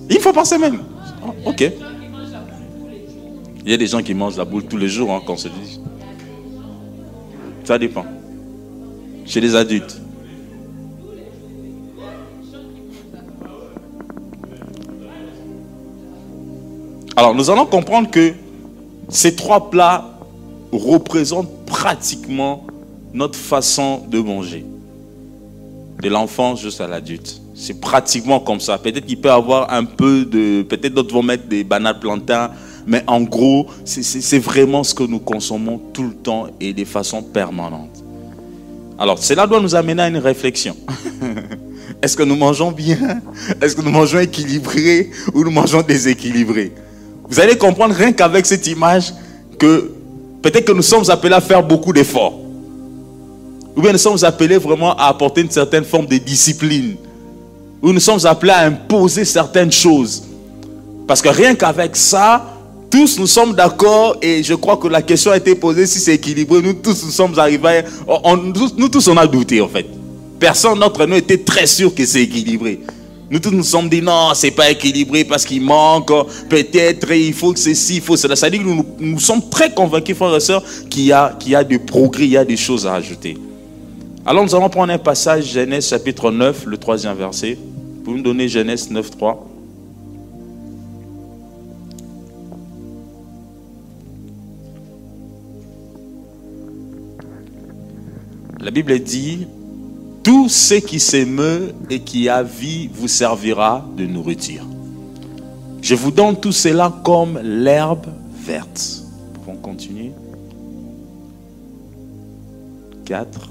[0.10, 0.80] Une fois par semaine.
[1.26, 1.72] Oh, ok.
[3.66, 5.38] Il y a des gens qui mangent la boule tous les jours, hein, quand on
[5.38, 5.80] se dit.
[7.64, 8.06] Ça dépend.
[9.26, 10.00] Chez les adultes.
[17.16, 18.34] Alors, nous allons comprendre que
[19.10, 20.10] ces trois plats
[20.72, 22.66] représentent pratiquement
[23.14, 24.66] notre façon de manger.
[26.02, 27.40] De l'enfant jusqu'à l'adulte.
[27.56, 28.78] C'est pratiquement comme ça.
[28.78, 30.64] Peut-être qu'il peut y avoir un peu de...
[30.64, 32.50] Peut-être d'autres vont mettre des bananes plantains.
[32.86, 37.22] Mais en gros, c'est vraiment ce que nous consommons tout le temps et de façon
[37.22, 38.04] permanente.
[39.00, 40.76] Alors, cela doit nous amener à une réflexion.
[42.02, 43.22] Est-ce que nous mangeons bien?
[43.62, 46.72] Est-ce que nous mangeons équilibré ou nous mangeons déséquilibré?
[47.30, 49.14] Vous allez comprendre rien qu'avec cette image
[49.58, 49.92] que
[50.42, 52.40] peut-être que nous sommes appelés à faire beaucoup d'efforts.
[53.76, 56.96] Ou bien nous sommes appelés vraiment à apporter une certaine forme de discipline.
[57.82, 60.24] Ou nous sommes appelés à imposer certaines choses.
[61.08, 62.53] Parce que rien qu'avec ça,
[62.94, 66.14] tous nous sommes d'accord et je crois que la question a été posée si c'est
[66.14, 66.62] équilibré.
[66.62, 67.82] Nous tous nous sommes arrivés,
[68.78, 69.88] nous tous on a douté en fait.
[70.40, 72.82] Personne d'entre nous était très sûr que c'est équilibré.
[73.32, 76.12] Nous tous nous sommes dit non, c'est pas équilibré parce qu'il manque,
[76.48, 78.36] peut-être il faut que ceci, il faut cela.
[78.36, 81.54] Ça dit que nous, nous sommes très convaincus, frères et sœurs, qu'il y, a, qu'il
[81.54, 83.36] y a des progrès, il y a des choses à ajouter.
[84.24, 87.58] Alors nous allons prendre un passage, Genèse chapitre 9, le troisième verset.
[88.06, 89.53] Vous me donner Genèse 9, 3.
[98.64, 99.46] La Bible dit,
[100.24, 104.64] tout ce qui s'émeut et qui a vie vous servira de nourriture.
[105.82, 109.04] Je vous donne tout cela comme l'herbe verte.
[109.34, 110.12] Pouvons continuer.
[113.04, 113.50] 4.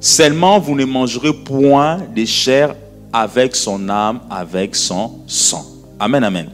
[0.00, 2.74] Seulement vous ne mangerez point des chairs
[3.12, 5.66] avec son âme, avec son sang.
[6.00, 6.48] Amen, amen.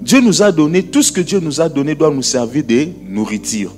[0.00, 2.90] Dieu nous a donné, tout ce que Dieu nous a donné doit nous servir de
[3.08, 3.72] nourriture.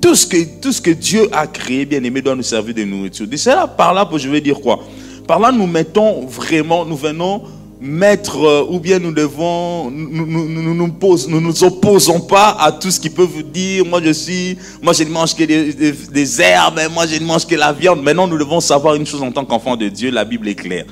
[0.00, 2.84] Tout ce, que, tout ce que Dieu a créé, bien aimé, doit nous servir de
[2.84, 3.26] nourriture.
[3.36, 4.80] C'est là, par là, je vais dire quoi?
[5.26, 7.42] Par là, nous mettons vraiment, nous venons
[7.80, 12.98] mettre, euh, ou bien nous devons, nous nous, nous, nous, opposons pas à tout ce
[12.98, 16.80] qui peut vous dire, moi je suis, moi je ne mange que des, des, herbes,
[16.92, 18.02] moi je ne mange que la viande.
[18.02, 20.86] Maintenant, nous devons savoir une chose en tant qu'enfant de Dieu, la Bible est claire.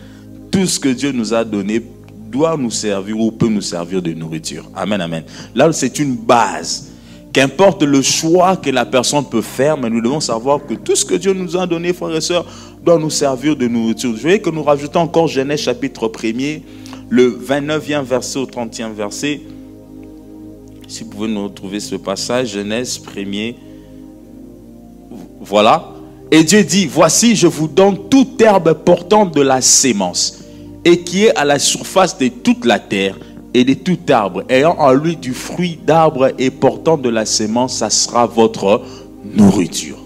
[0.51, 1.83] Tout ce que Dieu nous a donné
[2.31, 4.65] doit nous servir ou peut nous servir de nourriture.
[4.75, 5.25] Amen, amen.
[5.55, 6.93] Là, c'est une base.
[7.37, 11.05] Qu'importe le choix que la personne peut faire, mais nous devons savoir que tout ce
[11.05, 12.47] que Dieu nous a donné, frères et sœurs,
[12.83, 14.17] doit nous servir de nourriture.
[14.17, 16.63] Je voyez que nous rajoutons encore Genèse chapitre 1er,
[17.11, 19.43] le 29e verset au 30e verset.
[20.89, 23.57] Si vous pouvez nous retrouver ce passage, Genèse 1er.
[25.43, 25.93] Voilà.
[26.31, 30.43] Et Dieu dit, voici, je vous donne toute herbe portant de la sémence
[30.87, 33.19] et qui est à la surface de toute la terre
[33.57, 37.79] et de tout arbre ayant en lui du fruit d'arbre et portant de la sémence,
[37.79, 38.83] ça sera votre
[39.35, 39.97] nourriture.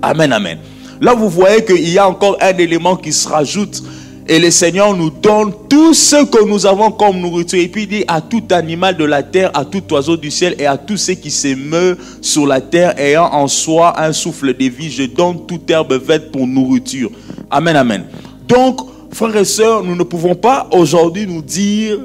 [0.00, 0.58] Amen, amen.
[1.00, 3.82] Là, vous voyez qu'il y a encore un élément qui se rajoute.
[4.28, 7.58] Et le Seigneur nous donne tout ce que nous avons comme nourriture.
[7.58, 10.54] Et puis il dit à tout animal de la terre, à tout oiseau du ciel
[10.60, 14.66] et à tout ce qui s'émeut sur la terre ayant en soi un souffle de
[14.66, 17.10] vie, je donne toute herbe verte pour nourriture.
[17.50, 18.04] Amen, amen.
[18.46, 18.78] Donc,
[19.10, 21.98] frères et sœurs, nous ne pouvons pas aujourd'hui nous dire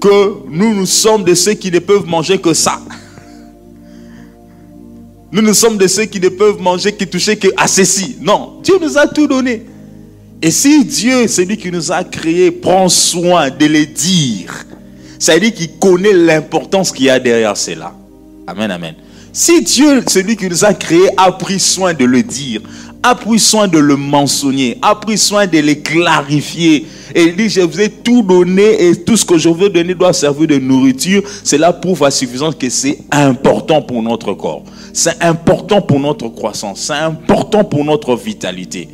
[0.00, 2.80] que nous, nous sommes de ceux qui ne peuvent manger que ça.
[5.32, 8.16] Nous, nous sommes de ceux qui ne peuvent manger, qui toucher que à ceci.
[8.20, 9.64] Non, Dieu nous a tout donné.
[10.40, 14.66] Et si Dieu, celui qui nous a créés, prend soin de les dire,
[15.18, 17.92] ça veut dire qu'il connaît l'importance qu'il y a derrière cela.
[18.46, 18.94] Amen, amen.
[19.32, 22.60] Si Dieu, celui qui nous a créés, a pris soin de le dire,
[23.02, 27.48] a pris soin de le mentionner, a pris soin de les clarifier, et il dit,
[27.48, 30.58] je vous ai tout donné et tout ce que je veux donner doit servir de
[30.58, 31.22] nourriture.
[31.44, 34.64] Cela prouve à suffisance que c'est important pour notre corps.
[34.92, 36.80] C'est important pour notre croissance.
[36.80, 38.88] C'est important pour notre vitalité.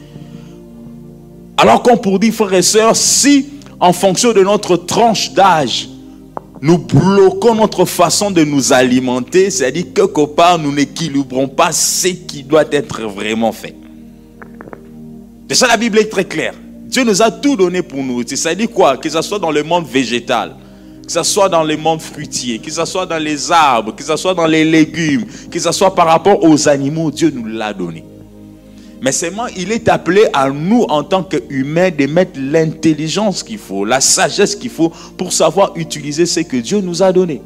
[1.57, 3.47] Alors qu'on pour dire, frères et sœurs, si
[3.79, 5.89] en fonction de notre tranche d'âge,
[6.61, 12.09] nous bloquons notre façon de nous alimenter, c'est-à-dire que quelque part, nous n'équilibrons pas ce
[12.09, 13.75] qui doit être vraiment fait.
[15.49, 16.55] C'est ça, la Bible est très claire.
[16.93, 18.23] Dieu nous a tout donné pour nous.
[18.37, 18.99] Ça dit quoi?
[18.99, 20.55] Que ce soit dans le monde végétal,
[21.07, 24.15] que ce soit dans le monde fruitier, que ce soit dans les arbres, que ce
[24.15, 28.05] soit dans les légumes, que ce soit par rapport aux animaux, Dieu nous l'a donné.
[29.01, 33.87] Mais seulement, il est appelé à nous, en tant qu'humains, de mettre l'intelligence qu'il faut,
[33.87, 37.41] la sagesse qu'il faut pour savoir utiliser ce que Dieu nous a donné.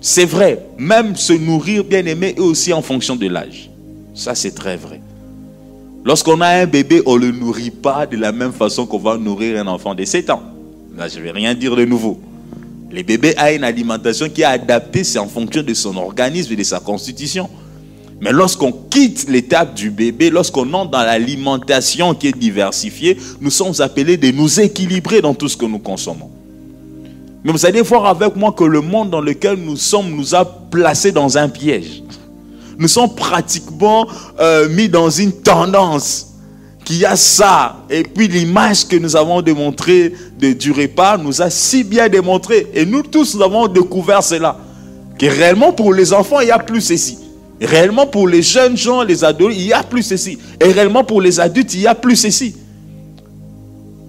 [0.00, 3.70] C'est vrai, même se nourrir bien aimé est aussi en fonction de l'âge.
[4.14, 5.00] Ça, c'est très vrai.
[6.04, 9.16] Lorsqu'on a un bébé, on ne le nourrit pas de la même façon qu'on va
[9.16, 10.42] nourrir un enfant de 7 ans.
[10.94, 12.20] Là, je ne vais rien dire de nouveau.
[12.90, 16.56] Le bébé a une alimentation qui est adaptée, c'est en fonction de son organisme et
[16.56, 17.48] de sa constitution.
[18.20, 23.72] Mais lorsqu'on quitte l'étape du bébé, lorsqu'on entre dans l'alimentation qui est diversifiée, nous sommes
[23.78, 26.30] appelés de nous équilibrer dans tout ce que nous consommons.
[27.42, 30.44] Mais vous allez voir avec moi que le monde dans lequel nous sommes nous a
[30.44, 32.02] placés dans un piège.
[32.78, 34.06] Nous sommes pratiquement
[34.40, 36.34] euh, mis dans une tendance
[36.84, 37.76] qui a ça.
[37.90, 42.66] Et puis l'image que nous avons démontrée de, du repas nous a si bien démontré.
[42.74, 44.56] Et nous tous, nous avons découvert cela.
[45.18, 47.18] Que réellement pour les enfants, il y a plus ceci.
[47.60, 50.38] réellement pour les jeunes gens, les adultes, il y a plus ceci.
[50.60, 52.56] Et réellement pour les adultes, il y a plus ceci.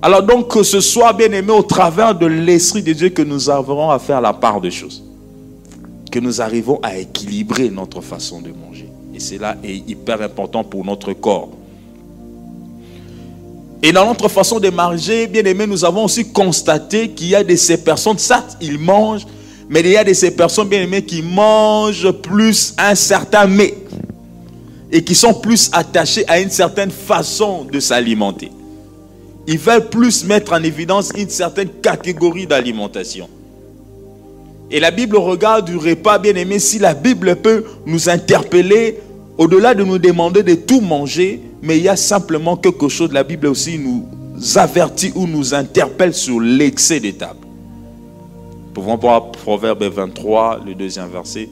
[0.01, 3.49] Alors donc que ce soit bien aimé au travers de l'Esprit de Dieu que nous
[3.49, 5.03] avons à faire la part des choses.
[6.11, 8.89] Que nous arrivons à équilibrer notre façon de manger.
[9.13, 11.49] Et cela est hyper important pour notre corps.
[13.83, 17.43] Et dans notre façon de manger, bien aimé, nous avons aussi constaté qu'il y a
[17.43, 19.27] de ces personnes, certes, ils mangent,
[19.69, 23.75] mais il y a de ces personnes, bien aimées, qui mangent plus un certain mets
[24.91, 28.51] et qui sont plus attachés à une certaine façon de s'alimenter.
[29.47, 33.29] Ils veulent plus mettre en évidence une certaine catégorie d'alimentation.
[34.71, 38.99] Et la Bible regarde du repas, bien aimé, si la Bible peut nous interpeller,
[39.37, 43.23] au-delà de nous demander de tout manger, mais il y a simplement quelque chose, la
[43.23, 44.05] Bible aussi nous
[44.55, 47.45] avertit ou nous interpelle sur l'excès des tables.
[48.73, 51.47] Pouvons voir Proverbe 23, le deuxième verset.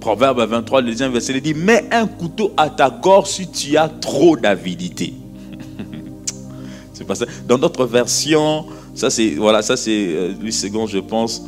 [0.00, 3.76] Proverbe 23, le deuxième verset, il dit, mets un couteau à ta gorge si tu
[3.76, 5.14] as trop d'avidité.
[6.92, 7.26] c'est pas ça.
[7.48, 11.42] Dans notre version, ça c'est, voilà, ça c'est euh, Louis II, je pense.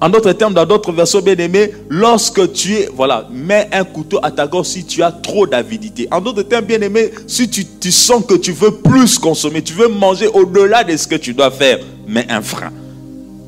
[0.00, 4.20] En d'autres termes, dans d'autres versions bien aimées, lorsque tu es, voilà, mets un couteau
[4.22, 6.06] à ta gorge si tu as trop d'avidité.
[6.12, 9.88] En d'autres termes, bien aimé, si tu, sens que tu veux plus consommer, tu veux
[9.88, 12.70] manger au-delà de ce que tu dois faire, mets un frein.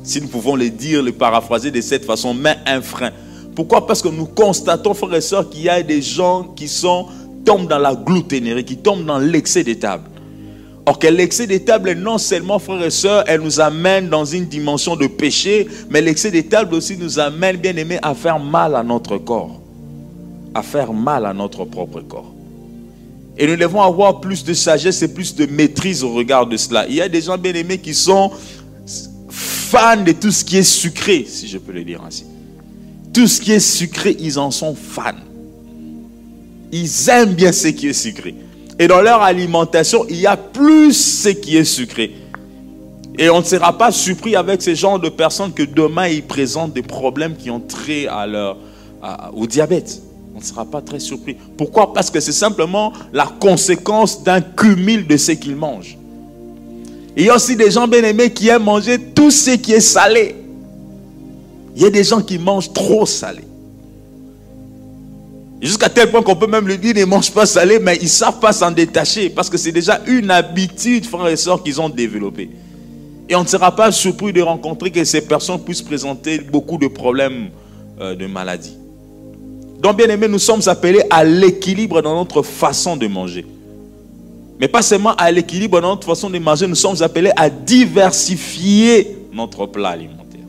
[0.03, 3.11] Si nous pouvons le dire, le paraphraser de cette façon, mets un frein.
[3.55, 3.87] Pourquoi?
[3.87, 6.69] Parce que nous constatons, frères et sœurs, qu'il y a des gens qui
[7.45, 10.10] tombent dans la glouténerie, qui tombent dans l'excès des tables.
[10.85, 14.45] Or que l'excès des tables, non seulement, frères et sœurs, elle nous amène dans une
[14.45, 18.75] dimension de péché, mais l'excès des tables aussi nous amène, bien aimé, à faire mal
[18.75, 19.61] à notre corps.
[20.55, 22.33] À faire mal à notre propre corps.
[23.37, 26.87] Et nous devons avoir plus de sagesse et plus de maîtrise au regard de cela.
[26.87, 28.31] Il y a des gens bien aimés qui sont
[29.29, 32.25] fans de tout ce qui est sucré, si je peux le dire ainsi.
[33.13, 35.13] Tout ce qui est sucré, ils en sont fans.
[36.71, 38.35] Ils aiment bien ce qui est sucré.
[38.81, 42.15] Et dans leur alimentation, il y a plus ce qui est sucré.
[43.19, 46.73] Et on ne sera pas surpris avec ce genre de personnes que demain ils présentent
[46.73, 48.57] des problèmes qui ont trait à leur,
[49.35, 50.01] au diabète.
[50.33, 51.37] On ne sera pas très surpris.
[51.57, 51.93] Pourquoi?
[51.93, 55.95] Parce que c'est simplement la conséquence d'un cumul de ce qu'ils mangent.
[57.15, 59.79] Il y a aussi des gens bien aimés qui aiment manger tout ce qui est
[59.79, 60.37] salé.
[61.75, 63.43] Il y a des gens qui mangent trop salé.
[65.61, 68.09] Jusqu'à tel point qu'on peut même lui dire, ne mangent pas salé, mais ils ne
[68.09, 69.29] savent pas s'en détacher.
[69.29, 72.49] Parce que c'est déjà une habitude, frères et sœurs, qu'ils ont développée.
[73.29, 76.87] Et on ne sera pas surpris de rencontrer que ces personnes puissent présenter beaucoup de
[76.87, 77.49] problèmes
[77.99, 78.75] euh, de maladie.
[79.79, 83.45] Donc, bien aimé, nous sommes appelés à l'équilibre dans notre façon de manger.
[84.59, 89.15] Mais pas seulement à l'équilibre dans notre façon de manger, nous sommes appelés à diversifier
[89.31, 90.41] notre plat alimentaire.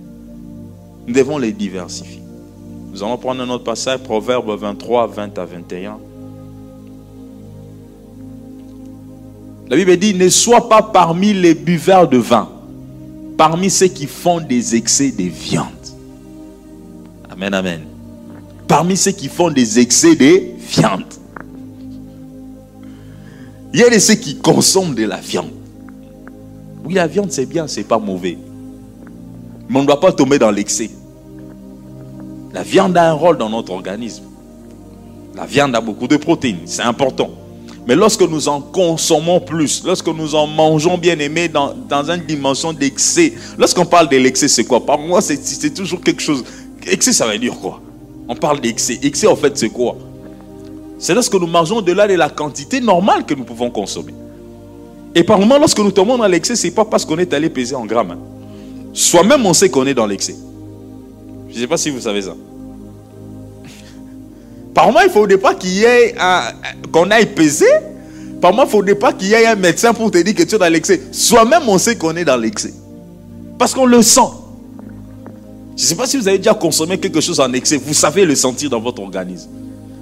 [1.07, 2.22] Nous devons les diversifier.
[2.93, 5.99] Nous allons prendre un autre passage, Proverbe 23, 20 à 21.
[9.71, 12.51] La Bible dit, ne sois pas parmi les buveurs de vin,
[13.39, 15.69] parmi ceux qui font des excès de viande.
[17.31, 17.81] Amen, amen.
[18.69, 21.07] Parmi ceux qui font des excès de viande.
[23.73, 25.53] Il y a de ceux qui consomment de la viande.
[26.85, 28.37] Oui, la viande c'est bien, c'est pas mauvais.
[29.71, 30.91] Mais on ne doit pas tomber dans l'excès.
[32.53, 34.25] La viande a un rôle dans notre organisme.
[35.35, 37.31] La viande a beaucoup de protéines, c'est important.
[37.87, 42.21] Mais lorsque nous en consommons plus, lorsque nous en mangeons bien aimé dans, dans une
[42.21, 44.85] dimension d'excès, lorsqu'on parle de l'excès, c'est quoi?
[44.85, 46.45] Par moi, c'est toujours quelque chose.
[46.87, 47.81] Excès, ça veut dire quoi?
[48.29, 49.01] On parle d'excès.
[49.03, 49.97] Excès, en fait, c'est quoi?
[50.99, 54.15] C'est lorsque nous mangeons au-delà de la quantité normale que nous pouvons consommer.
[55.15, 57.51] Et par moment, lorsque nous tombons dans l'excès, ce n'est pas parce qu'on est allé
[57.51, 58.13] peser en grammes.
[58.13, 58.19] Hein.
[58.93, 60.37] Soi-même, on sait qu'on est dans l'excès.
[61.53, 62.35] Je ne sais pas si vous savez ça.
[64.75, 66.15] Par moment, il faut au départ qu'il y ait
[66.91, 67.67] qu'on aille peser.
[68.41, 70.43] Par moment, il faut au départ qu'il y ait un médecin pour te dire que
[70.45, 71.03] tu es dans l'excès.
[71.13, 72.73] Soi-même, on sait qu'on est dans l'excès.
[73.59, 74.21] Parce qu'on le sent.
[75.77, 77.77] Je ne sais pas si vous avez déjà consommé quelque chose en excès.
[77.77, 79.51] Vous savez le sentir dans votre organisme.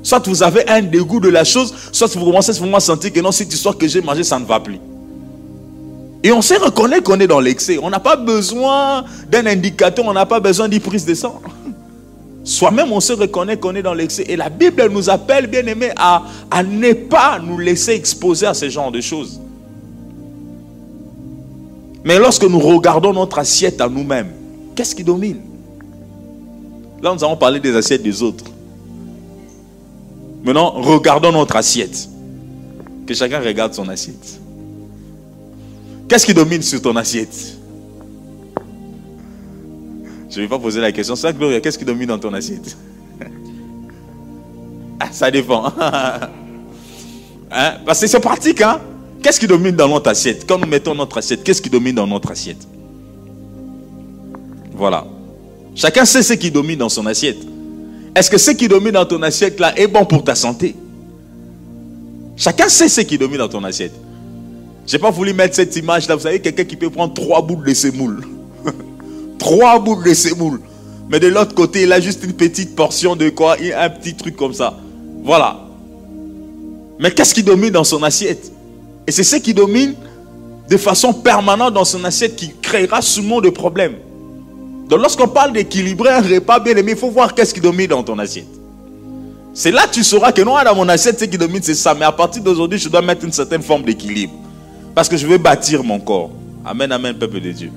[0.03, 3.33] Soit vous avez un dégoût de la chose, soit vous commencez à sentir que non,
[3.33, 4.79] cette histoire que j'ai mangée, ça ne va plus.
[6.23, 7.79] Et on sait reconnaître qu'on est dans l'excès.
[7.83, 11.41] On n'a pas besoin d'un indicateur, on n'a pas besoin d'une prise de sang.
[12.45, 14.25] Soi-même, on se reconnaît qu'on est dans l'excès.
[14.29, 18.55] Et la Bible nous appelle, bien aimé, à, à ne pas nous laisser exposer à
[18.55, 19.41] ce genre de choses.
[22.05, 24.31] Mais lorsque nous regardons notre assiette à nous-mêmes,
[24.75, 25.41] qu'est-ce qui domine?
[27.03, 28.45] Là, nous allons parler des assiettes des autres.
[30.43, 32.09] Maintenant, regardons notre assiette.
[33.07, 34.39] Que chacun regarde son assiette.
[36.11, 37.57] Qu'est-ce qui domine sur ton assiette?
[40.29, 41.15] Je ne vais pas poser la question.
[41.15, 42.77] Ça, Gloria, qu'est-ce qui domine dans ton assiette?
[44.99, 45.73] Ah, Ça dépend.
[47.53, 47.73] Hein?
[47.85, 48.81] Parce que c'est pratique, hein?
[49.23, 50.47] Qu'est-ce qui domine dans notre assiette?
[50.47, 52.65] Quand nous mettons notre assiette, qu'est-ce qui domine dans notre assiette?
[54.73, 55.05] Voilà.
[55.75, 57.39] Chacun sait ce qui domine dans son assiette.
[58.15, 60.77] Est-ce que ce qui domine dans ton assiette là est bon pour ta santé?
[62.37, 63.95] Chacun sait ce qui domine dans ton assiette.
[64.91, 66.16] Je n'ai pas voulu mettre cette image là.
[66.16, 68.26] Vous savez, quelqu'un qui peut prendre trois boules de semoule.
[69.38, 70.61] trois boules de semoule.
[71.09, 74.34] Mais de l'autre côté, il a juste une petite portion de quoi Un petit truc
[74.34, 74.76] comme ça.
[75.22, 75.61] Voilà.
[76.99, 78.51] Mais qu'est-ce qui domine dans son assiette?
[79.07, 79.95] Et c'est ce qui domine
[80.68, 83.95] de façon permanente dans son assiette qui créera souvent de problèmes.
[84.88, 88.03] Donc lorsqu'on parle d'équilibrer un repas bien aimé, il faut voir qu'est-ce qui domine dans
[88.03, 88.49] ton assiette.
[89.55, 91.95] C'est là que tu sauras que non, dans mon assiette, ce qui domine, c'est ça.
[91.95, 94.39] Mais à partir d'aujourd'hui, je dois mettre une certaine forme d'équilibre.
[94.95, 96.30] Parce que je veux bâtir mon corps.
[96.64, 97.72] Amen, amen, peuple de Dieu.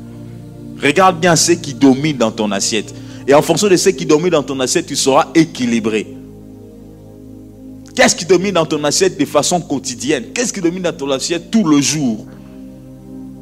[0.81, 2.93] Regarde bien ce qui domine dans ton assiette.
[3.27, 6.07] Et en fonction de ce qui domine dans ton assiette, tu seras équilibré.
[7.95, 10.25] Qu'est-ce qui domine dans ton assiette de façon quotidienne?
[10.33, 12.25] Qu'est-ce qui domine dans ton assiette tout le jour?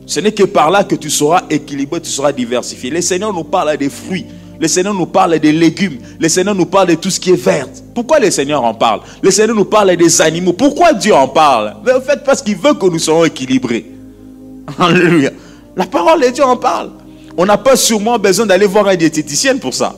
[0.06, 2.90] Ce n'est que par là que tu seras équilibré, tu seras diversifié.
[2.90, 4.26] Le Seigneur nous parle des fruits.
[4.62, 5.98] Le Seigneur nous parle des légumes.
[6.20, 7.68] Le Seigneur nous parle de tout ce qui est vert.
[7.96, 9.02] Pourquoi le Seigneur en parle?
[9.24, 10.54] Le Seigneur nous parle des animaux.
[10.54, 11.78] Pourquoi Dieu en parle?
[11.84, 13.88] Mais en fait, parce qu'il veut que nous soyons équilibrés.
[14.80, 15.32] Alléluia.
[15.76, 16.92] La parole de Dieu en parle.
[17.36, 19.96] On n'a pas sûrement besoin d'aller voir un diététicien pour ça.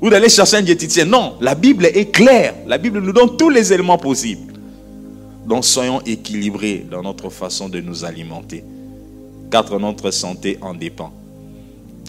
[0.00, 1.06] Ou d'aller chercher un diététicien.
[1.06, 2.54] Non, la Bible est claire.
[2.68, 4.52] La Bible nous donne tous les éléments possibles.
[5.44, 8.62] Donc soyons équilibrés dans notre façon de nous alimenter
[9.50, 11.12] car notre santé en dépend.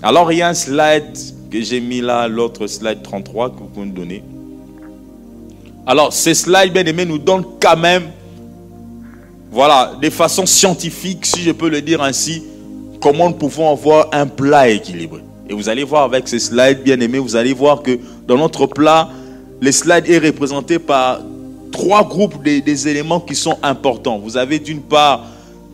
[0.01, 1.17] Alors il y a un slide
[1.51, 4.23] que j'ai mis là, l'autre slide 33 que vous pouvez nous donner.
[5.85, 8.03] Alors ce slide, bien aimé, nous donne quand même,
[9.51, 12.43] voilà, de façon scientifique, si je peux le dire ainsi,
[13.01, 15.21] comment nous pouvons avoir un plat équilibré.
[15.49, 18.65] Et vous allez voir avec ce slide, bien aimé, vous allez voir que dans notre
[18.65, 19.09] plat,
[19.59, 21.19] le slide est représenté par
[21.71, 24.19] trois groupes des éléments qui sont importants.
[24.19, 25.25] Vous avez d'une part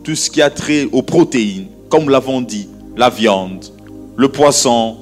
[0.02, 3.64] tout ce qui a trait aux protéines, comme l'avons dit, la viande,
[4.20, 4.98] le poisson,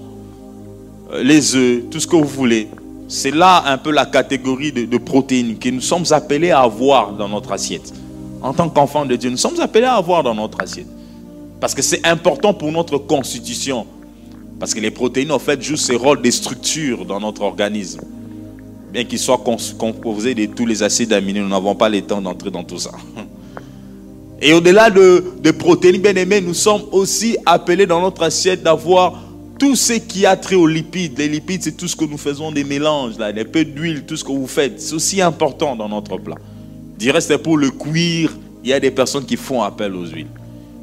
[1.12, 2.68] euh, les œufs, tout ce que vous voulez.
[3.08, 7.28] C'est là un peu la catégorie de, protéines que nous sommes appelés à avoir dans
[7.28, 7.92] notre assiette.
[8.40, 10.86] En tant qu'enfants de Dieu, nous sommes appelés à avoir dans notre assiette.
[11.60, 13.86] Parce que c'est important pour notre constitution.
[14.60, 18.02] Parce que les protéines, en fait, jouent ce rôle de structure dans notre organisme.
[18.92, 19.42] Bien qu'ils soient
[19.78, 22.92] composés de tous les acides aminés, nous n'avons pas le temps d'entrer dans tout ça.
[24.40, 29.20] Et au-delà de, protéines, bien aimés, nous sommes aussi appelés dans notre assiette d'avoir
[29.58, 31.18] tout ce qui a trait aux lipides.
[31.18, 34.16] Les lipides, c'est tout ce que nous faisons des mélanges, là, des peu d'huile, tout
[34.16, 34.80] ce que vous faites.
[34.80, 36.36] C'est aussi important dans notre plat.
[36.98, 40.28] Du reste, pour le cuir, il y a des personnes qui font appel aux huiles.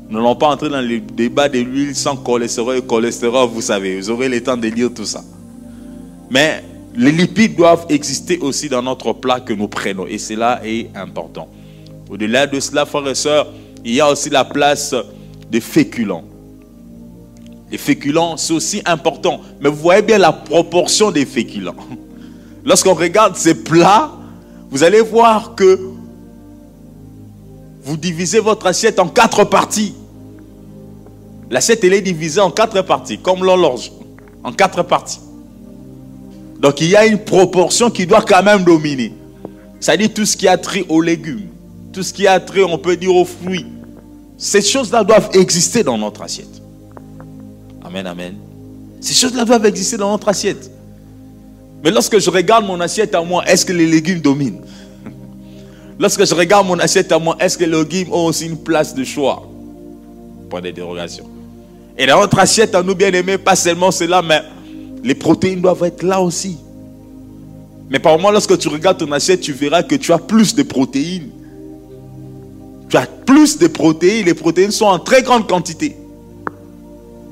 [0.10, 3.98] Nous n'allons pas entrer dans le débat de l'huile sans cholestérol et cholestérol, vous savez.
[3.98, 5.24] Vous aurez le temps de lire tout ça.
[6.30, 6.62] Mais
[6.96, 10.06] les lipides doivent exister aussi dans notre plat que nous prenons.
[10.08, 11.48] Et cela est important.
[12.10, 13.48] Au-delà de cela, frères et sœurs,
[13.84, 14.96] il y a aussi la place
[15.50, 16.24] des féculents.
[17.72, 19.42] Les féculents, c'est aussi important.
[19.60, 21.76] Mais vous voyez bien la proportion des féculents.
[22.66, 24.12] Lorsqu'on regarde ces plats,
[24.70, 25.80] vous allez voir que
[27.84, 29.94] vous divisez votre assiette en quatre parties.
[31.52, 33.92] L'assiette, elle est divisée en quatre parties, comme l'horloge,
[34.44, 35.20] en quatre parties.
[36.60, 39.14] Donc il y a une proportion qui doit quand même dominer.
[39.80, 41.48] C'est-à-dire tout ce qui a trait aux légumes,
[41.96, 43.66] tout ce qui a trait, on peut dire, aux fruits.
[44.38, 46.62] Ces choses-là doivent exister dans notre assiette.
[47.82, 48.36] Amen, amen.
[49.00, 50.70] Ces choses-là doivent exister dans notre assiette.
[51.82, 54.60] Mais lorsque je regarde mon assiette à moi, est-ce que les légumes dominent?
[56.00, 58.94] Lorsque je regarde mon assiette à moi, est-ce que les légumes ont aussi une place
[58.94, 59.48] de choix?
[60.50, 61.30] Point de dérogation.
[61.98, 64.42] Et dans notre assiette à nous, bien aimés, pas seulement cela, mais
[65.02, 66.58] les protéines doivent être là aussi.
[67.90, 70.64] Mais par moment, lorsque tu regardes ton assiette, tu verras que tu as plus de
[70.64, 71.30] protéines
[72.90, 75.96] tu as plus de protéines, les protéines sont en très grande quantité.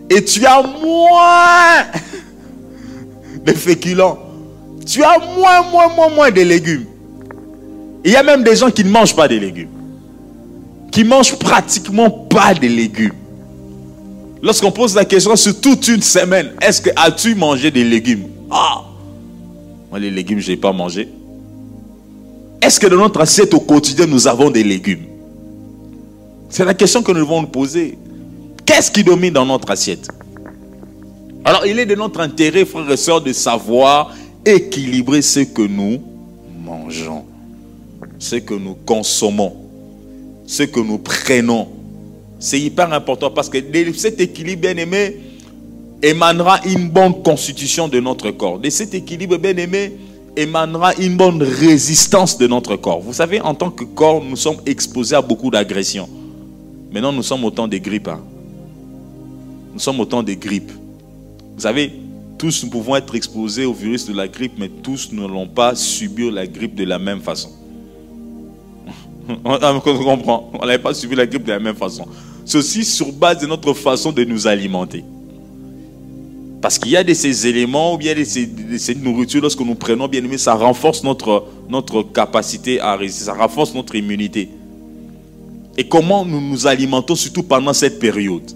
[0.09, 1.85] Et tu as moins
[3.45, 4.19] de féculents.
[4.85, 6.85] Tu as moins, moins, moins, moins de légumes.
[8.03, 9.69] Il y a même des gens qui ne mangent pas des légumes.
[10.91, 13.13] Qui mangent pratiquement pas des légumes.
[14.41, 18.27] Lorsqu'on pose la question sur toute une semaine, est-ce que as-tu mangé des légumes?
[18.51, 18.83] Ah
[19.89, 21.07] Moi, les légumes, je n'ai pas mangé.
[22.61, 25.05] Est-ce que dans notre assiette au quotidien, nous avons des légumes?
[26.53, 27.97] C'est la question que nous devons nous poser.
[28.63, 30.07] Qu'est-ce qui domine dans notre assiette?
[31.43, 34.13] Alors, il est de notre intérêt, frères et sœurs, de savoir
[34.45, 35.99] équilibrer ce que nous
[36.63, 37.25] mangeons,
[38.19, 39.55] ce que nous consommons,
[40.45, 41.69] ce que nous prenons.
[42.37, 43.57] C'est hyper important parce que
[43.95, 45.17] cet équilibre, bien aimé,
[46.03, 48.59] émanera une bonne constitution de notre corps.
[48.59, 49.93] De cet équilibre, bien aimé,
[50.37, 53.01] émanera une bonne résistance de notre corps.
[53.01, 56.07] Vous savez, en tant que corps, nous sommes exposés à beaucoup d'agressions.
[56.93, 58.07] Maintenant, nous sommes autant des grippes.
[58.07, 58.21] Hein.
[59.73, 60.71] Nous sommes autant des grippes.
[61.55, 61.91] Vous savez,
[62.37, 65.73] tous nous pouvons être exposés au virus de la grippe, mais tous ne l'ont pas
[65.73, 67.49] subi la grippe de la même façon.
[69.43, 70.51] On comprend.
[70.53, 72.05] On n'avait pas subi la grippe de la même façon.
[72.45, 75.03] Ceci sur base de notre façon de nous alimenter.
[76.61, 79.75] Parce qu'il y a de ces éléments ou bien de, ces, cette nourriture, lorsque nous
[79.75, 84.49] prenons, bien aimé, ça renforce notre, notre capacité à résister, ça renforce notre immunité.
[85.77, 88.51] Et comment nous nous alimentons, surtout pendant cette période.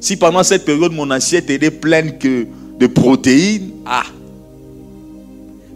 [0.00, 2.46] Si pendant cette période, mon assiette est pleine que
[2.78, 4.04] de protéines, ah.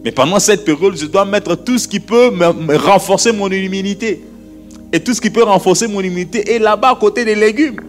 [0.05, 4.22] Mais pendant cette période, je dois mettre tout ce qui peut me renforcer mon immunité.
[4.92, 7.80] Et tout ce qui peut renforcer mon immunité est là-bas à côté des légumes.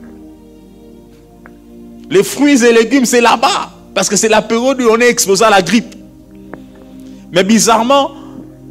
[2.10, 3.72] Les fruits et légumes, c'est là-bas.
[3.96, 5.96] Parce que c'est la période où on est exposé à la grippe.
[7.32, 8.12] Mais bizarrement,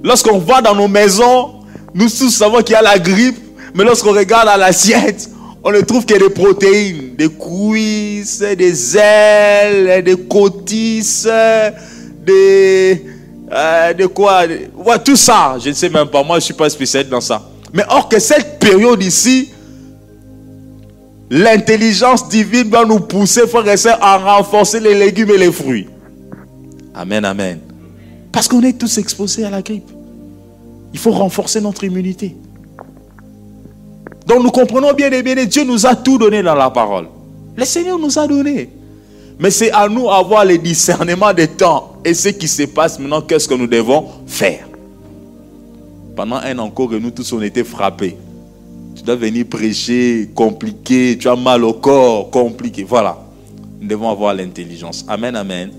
[0.02, 1.59] lorsqu'on va dans nos maisons,
[1.94, 3.38] nous tous savons qu'il y a la grippe.
[3.74, 5.30] Mais lorsqu'on regarde à l'assiette,
[5.62, 11.28] on ne trouve que des protéines, des cuisses, des ailes, des cotisses,
[12.26, 13.04] des...
[13.52, 14.46] Euh, de quoi
[15.04, 16.22] Tout ça, je ne sais même pas.
[16.22, 17.50] Moi, je ne suis pas spécialiste dans ça.
[17.72, 19.48] Mais or que cette période ici,
[21.30, 25.86] L'intelligence divine va nous pousser, frères et sœurs, à renforcer les légumes et les fruits.
[26.92, 27.60] Amen, amen.
[28.32, 29.88] Parce qu'on est tous exposés à la grippe.
[30.92, 32.36] Il faut renforcer notre immunité.
[34.26, 37.08] Donc nous comprenons bien et bien, Dieu nous a tout donné dans la parole.
[37.56, 38.68] Le Seigneur nous a donné.
[39.38, 43.22] Mais c'est à nous d'avoir le discernement des temps et ce qui se passe maintenant,
[43.22, 44.68] qu'est-ce que nous devons faire.
[46.14, 48.16] Pendant un encore, nous tous on était frappés.
[48.94, 52.84] Tu dois venir prêcher, compliqué, tu as mal au corps, compliqué.
[52.84, 53.18] Voilà.
[53.80, 55.04] Nous devons avoir l'intelligence.
[55.08, 55.70] Amen, amen.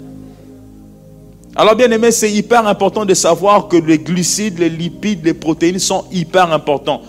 [1.56, 5.80] Alors bien aimé, c'est hyper important de savoir que les glucides, les lipides, les protéines
[5.80, 7.02] sont hyper importants.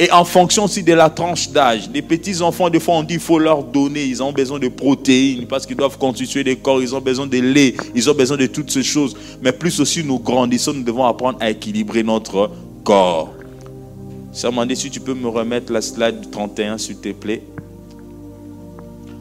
[0.00, 1.88] Et en fonction aussi de la tranche d'âge.
[1.92, 4.04] Les petits enfants, des fois, on dit qu'il faut leur donner.
[4.04, 6.82] Ils ont besoin de protéines parce qu'ils doivent constituer des corps.
[6.82, 7.74] Ils ont besoin de lait.
[7.94, 9.14] Ils ont besoin de toutes ces choses.
[9.40, 12.50] Mais plus aussi nous grandissons, nous devons apprendre à équilibrer notre
[12.82, 13.32] corps.
[14.66, 17.42] Dit si tu peux me remettre la slide 31, s'il te plaît.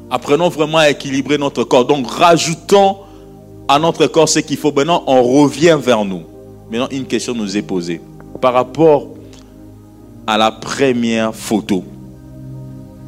[0.09, 1.86] Apprenons vraiment à équilibrer notre corps.
[1.86, 2.97] Donc, rajoutons
[3.68, 4.72] à notre corps ce qu'il faut.
[4.72, 6.24] Maintenant, on revient vers nous.
[6.70, 8.01] Maintenant, une question nous est posée.
[8.41, 9.07] Par rapport
[10.28, 11.84] à la première photo,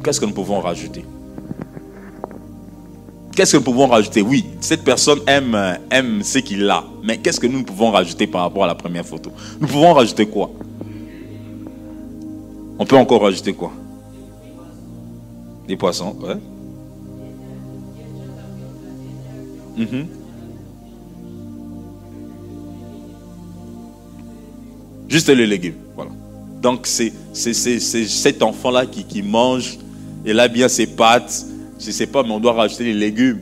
[0.02, 1.04] qu'est-ce que nous pouvons rajouter?
[3.34, 4.22] Qu'est-ce que nous pouvons rajouter?
[4.22, 6.84] Oui, cette personne aime, aime ce qu'il a.
[7.02, 9.30] Mais qu'est-ce que nous pouvons rajouter par rapport à la première photo?
[9.60, 10.50] Nous pouvons rajouter quoi?
[12.78, 13.72] On peut encore rajouter quoi?
[15.68, 16.36] Des poissons, ouais.
[19.76, 20.06] Mhm.
[25.08, 26.10] Juste les légumes, voilà.
[26.62, 29.78] Donc c'est cet enfant-là qui, mange,
[30.24, 31.46] et a bien ses pâtes,
[31.78, 33.40] je ne sais pas, mais on doit rajouter les légumes.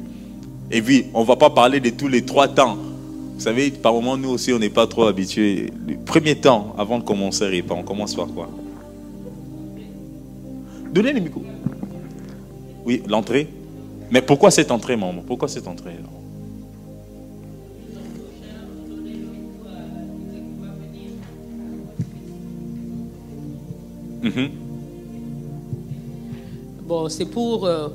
[0.71, 2.77] Et puis, on ne va pas parler de tous les trois temps.
[2.77, 5.73] Vous savez, par moment, nous aussi, on n'est pas trop habitués.
[5.87, 8.49] Le premier temps, avant de commencer on commence par quoi?
[10.93, 11.43] Donnez le micro.
[12.85, 13.49] Oui, l'entrée.
[14.11, 15.23] Mais pourquoi cette entrée, maman?
[15.27, 15.97] Pourquoi cette entrée
[24.25, 24.51] mhm.
[26.87, 27.89] Bon, c'est pour, euh,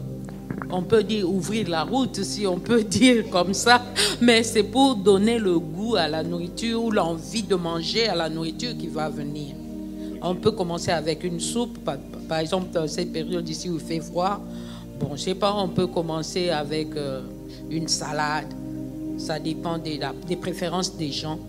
[0.72, 3.84] on peut dire ouvrir la route, si on peut dire comme ça,
[4.20, 8.30] mais c'est pour donner le goût à la nourriture ou l'envie de manger à la
[8.30, 9.56] nourriture qui va venir.
[10.22, 11.78] On peut commencer avec une soupe,
[12.28, 14.42] par exemple, dans cette période ici où il fait froid,
[15.00, 17.22] bon, je sais pas, on peut commencer avec euh,
[17.70, 18.48] une salade.
[19.18, 21.40] Ça dépend des, des, préférences des gens.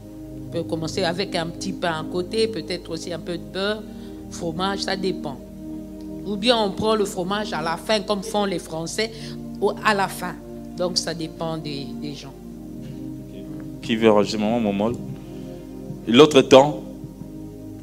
[0.47, 3.83] On peut commencer avec un petit pain à côté, peut-être aussi un peu de beurre,
[4.31, 5.37] fromage, ça dépend.
[6.27, 9.11] Ou bien on prend le fromage à la fin, comme font les Français,
[9.85, 10.35] à la fin.
[10.77, 12.33] Donc ça dépend des, des gens.
[13.83, 14.93] Qui veut rajouter maman, mon
[16.07, 16.83] L'autre temps,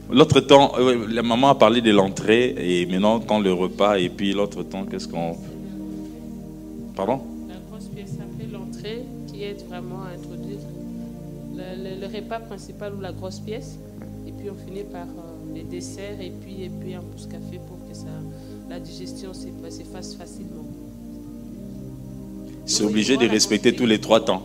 [0.10, 4.08] L'autre temps, euh, la maman a parlé de l'entrée et maintenant quand le repas et
[4.08, 5.36] puis l'autre temps, qu'est-ce qu'on...
[6.96, 7.20] Pardon?
[7.50, 10.60] La grosse pièce après l'entrée qui aide vraiment à introduire
[11.58, 13.78] le, le, repas principal ou la grosse pièce.
[14.26, 17.60] Et puis on finit par euh, les desserts et puis, et puis un pouce café
[17.68, 18.06] pour que ça,
[18.70, 19.48] la digestion se
[19.92, 20.66] fasse facilement.
[22.66, 24.44] C'est obligé de respecter tous les trois temps.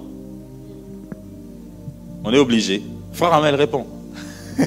[2.24, 2.82] On est obligé.
[3.12, 3.84] Frère Amel répond.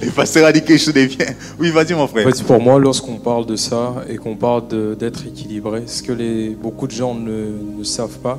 [0.00, 1.26] Le pasteur a dit quelque chose de bien.
[1.58, 2.26] Oui, vas-y mon frère.
[2.26, 6.12] En fait, pour moi, lorsqu'on parle de ça et qu'on parle d'être équilibré, ce que
[6.12, 7.48] les, beaucoup de gens ne,
[7.78, 8.38] ne, savent pas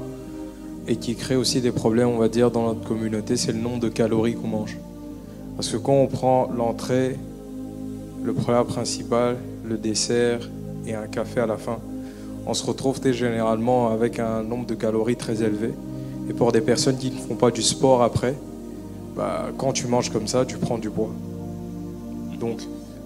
[0.88, 3.80] et qui crée aussi des problèmes, on va dire, dans notre communauté, c'est le nombre
[3.80, 4.78] de calories qu'on mange.
[5.56, 7.18] Parce que quand on prend l'entrée,
[8.24, 10.50] le plat principal, le dessert
[10.88, 11.78] et un café à la fin,
[12.46, 15.72] on se retrouve généralement avec un nombre de calories très élevé.
[16.30, 18.36] Et pour des personnes qui ne font pas du sport après,
[19.16, 21.12] bah, quand tu manges comme ça, tu prends du poids.
[22.40, 22.62] Donc,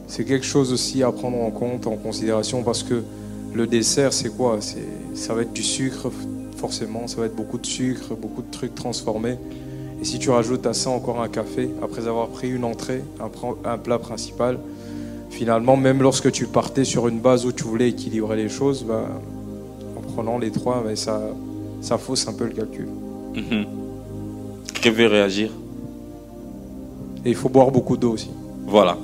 [0.07, 3.03] c'est quelque chose aussi à prendre en compte, en considération, parce que
[3.53, 4.59] le dessert, c'est quoi?
[5.13, 6.11] Ça va être du sucre,
[6.65, 9.37] forcément, ça va être beaucoup de sucre, beaucoup de trucs transformés.
[10.01, 13.03] Et si tu rajoutes à ça encore un café, après avoir pris une entrée,
[13.63, 14.57] un, plat principal,
[15.29, 19.05] finalement, même lorsque tu partais sur une base où tu voulais équilibrer les choses, bah,
[19.95, 21.21] en prenant les trois, bah, ça,
[21.81, 22.87] ça fausse un peu le calcul.
[23.35, 23.65] Mhm.
[24.81, 25.51] Qui veut réagir?
[27.25, 28.31] Et il faut boire beaucoup d'eau aussi.
[28.65, 28.97] Voilà.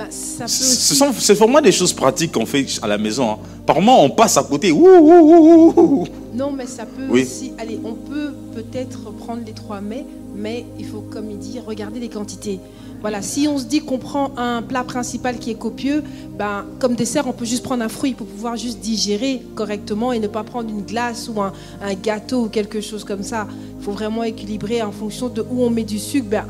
[0.00, 3.32] Bah, ça peut Ce sont c'est vraiment des choses pratiques qu'on fait à la maison.
[3.32, 3.38] Hein.
[3.66, 4.72] Par moment, on passe à côté.
[4.72, 7.22] Ouh, ouh, ouh, non, mais ça peut Oui.
[7.22, 7.52] aussi.
[7.58, 12.00] Allez, on peut peut-être prendre les trois mets, mais il faut, comme il dit, regarder
[12.00, 12.60] les quantités.
[13.02, 16.02] Voilà, si on se dit qu'on prend un plat principal qui est copieux,
[16.38, 20.18] ben, comme dessert, on peut juste prendre un fruit pour pouvoir juste digérer correctement et
[20.18, 23.46] ne pas prendre une glace ou un, un gâteau ou quelque chose comme ça.
[23.78, 26.26] Il faut vraiment équilibrer en fonction de où on met du sucre.
[26.30, 26.44] Ben,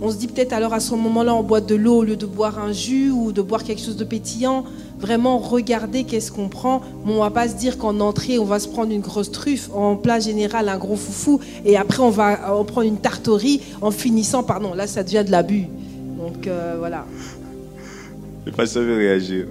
[0.00, 2.26] on se dit peut-être alors à ce moment-là, on boit de l'eau au lieu de
[2.26, 4.64] boire un jus ou de boire quelque chose de pétillant.
[4.98, 6.82] Vraiment regarder qu'est-ce qu'on prend.
[7.04, 9.70] Bon, on va pas se dire qu'en entrée, on va se prendre une grosse truffe,
[9.72, 13.90] en plat général, un gros foufou, et après, on va en prendre une tarterie en
[13.90, 15.66] finissant, pardon, là, ça devient de l'abus.
[16.18, 17.06] Donc euh, voilà.
[18.44, 19.46] Le pasteur veut réagir.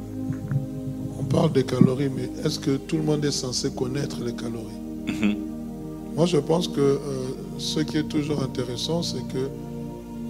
[1.19, 4.81] On parle des calories, mais est-ce que tout le monde est censé connaître les calories?
[5.07, 5.35] Mhm.
[6.15, 6.97] Moi, je pense que euh,
[7.57, 9.49] ce qui est toujours intéressant, c'est que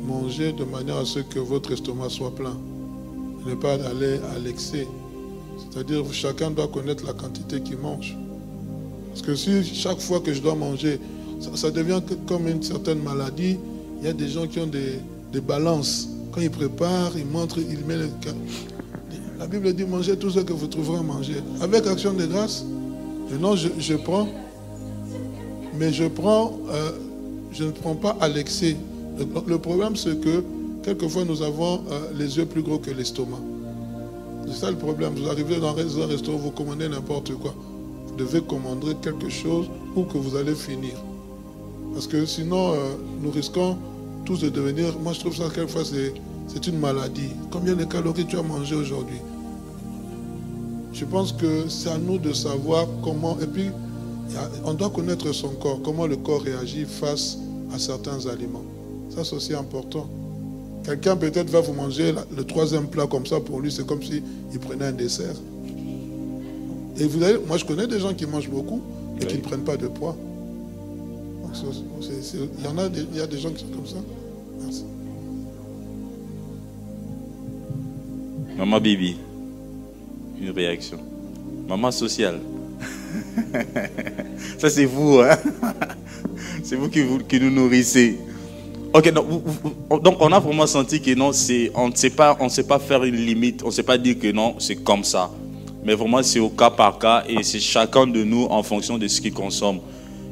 [0.07, 2.57] manger de manière à ce que votre estomac soit plein.
[3.45, 4.87] Ne pas aller à l'excès.
[5.59, 8.17] C'est-à-dire chacun doit connaître la quantité qu'il mange.
[9.09, 10.99] Parce que si chaque fois que je dois manger,
[11.55, 13.57] ça, devient que- comme une certaine maladie,
[13.99, 14.99] il y a des gens qui ont des,
[15.41, 16.09] balances.
[16.31, 18.09] Quand ils préparent, ils montrent, ils mettent le...
[19.37, 21.35] La Bible dit mangez tout ce que vous trouverez à manger.
[21.61, 22.65] Avec action de grâce,
[23.29, 24.27] je, je prends,
[25.77, 26.91] mais je prends, euh,
[27.51, 28.75] je ne prends pas à l'excès.
[29.17, 30.43] Le, problème, c'est que
[30.83, 33.39] quelquefois nous avons euh, les yeux plus gros que l'estomac.
[34.47, 35.13] C'est ça le problème.
[35.15, 37.53] Vous arrivez dans un restaurant, vous commandez n'importe quoi.
[38.07, 40.93] Vous devez commander quelque chose ou que vous allez finir.
[41.93, 42.77] Parce que sinon, euh,
[43.21, 43.77] nous risquons
[44.25, 44.97] tous de devenir.
[44.99, 47.29] Moi, je trouve ça quelquefois, c'est, une maladie.
[47.51, 49.17] Combien de calories tu as mangé aujourd'hui?
[50.93, 53.37] Je pense que c'est à nous de savoir comment.
[53.39, 53.69] Et puis,
[54.63, 57.37] on doit connaître son corps, comment le corps réagit face
[57.73, 58.63] à certains aliments.
[59.17, 60.07] Ça, c'est aussi important.
[60.85, 64.21] Quelqu'un peut-être va vous manger le troisième plat comme ça, pour lui, c'est comme s'il
[64.61, 65.33] prenait un dessert.
[66.99, 68.79] Et vous avez, moi, je connais des gens qui mangent beaucoup
[69.19, 70.15] et qui ne prennent pas de poids.
[72.59, 73.95] Il y en a, des- il y a des gens qui sont comme ça.
[74.63, 74.83] Merci.
[78.55, 79.17] Maman Bibi,
[80.39, 80.99] une réaction.
[81.67, 82.39] Maman sociale.
[84.59, 85.19] Ça, c'est vous.
[85.21, 85.37] Hein?
[86.63, 88.19] C'est vous qui, vous qui nous nourrissez.
[88.93, 91.31] Ok, donc, on a vraiment senti que non,
[91.75, 94.17] on ne sait pas, on sait pas faire une limite, on ne sait pas dire
[94.17, 95.29] que non, c'est comme ça.
[95.83, 99.07] Mais vraiment, c'est au cas par cas et c'est chacun de nous en fonction de
[99.07, 99.79] ce qu'il consomme.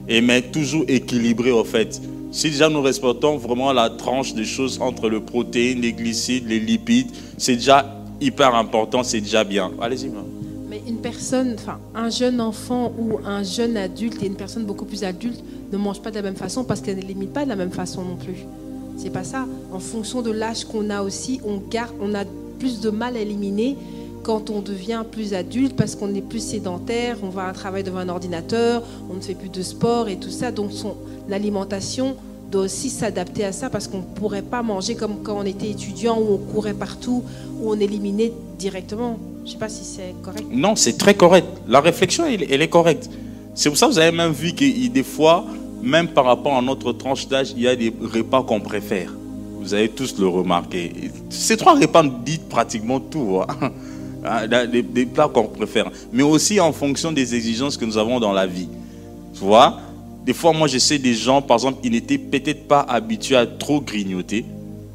[0.08, 2.02] Et mais toujours équilibré au fait.
[2.32, 6.60] Si déjà nous respectons vraiment la tranche des choses entre le protéine, les glucides, les
[6.60, 7.08] lipides,
[7.38, 7.86] c'est déjà
[8.20, 9.72] hyper important, c'est déjà bien.
[9.82, 10.35] Allez-y, maman.
[10.88, 15.04] Une personne, enfin un jeune enfant ou un jeune adulte et une personne beaucoup plus
[15.04, 17.56] adulte ne mange pas de la même façon parce qu'elle ne limite pas de la
[17.56, 18.46] même façon non plus.
[18.98, 19.46] C'est pas ça.
[19.74, 22.24] En fonction de l'âge qu'on a aussi, on garde, on a
[22.60, 23.78] plus de mal à éliminer
[24.24, 27.84] quand on devient plus adulte parce qu'on est plus sédentaire, on va à un travail
[27.84, 30.52] devant un ordinateur, on ne fait plus de sport et tout ça.
[30.52, 30.96] Donc son
[31.28, 32.16] l'alimentation
[32.52, 35.70] doit aussi s'adapter à ça parce qu'on ne pourrait pas manger comme quand on était
[35.70, 37.24] étudiant où on courait partout,
[37.60, 39.20] où on éliminait directement.
[39.46, 40.48] Je ne sais pas si c'est correct.
[40.50, 41.46] Non, c'est très correct.
[41.68, 43.12] La réflexion, elle, est correcte.
[43.54, 45.46] C'est pour ça que vous avez même vu que des fois,
[45.84, 49.14] même par rapport à notre tranche d'âge, il y a des repas qu'on préfère.
[49.60, 51.12] Vous avez tous le remarqué.
[51.30, 53.42] Ces trois repas disent pratiquement tout.
[53.42, 53.72] Hein.
[54.28, 55.92] Ah, des, des plats qu'on préfère.
[56.12, 58.68] Mais aussi en fonction des exigences que nous avons dans la vie.
[59.36, 59.80] Tu vois?
[60.26, 63.46] Des fois, moi, je sais des gens, par exemple, ils n'étaient peut-être pas habitués à
[63.46, 64.44] trop grignoter,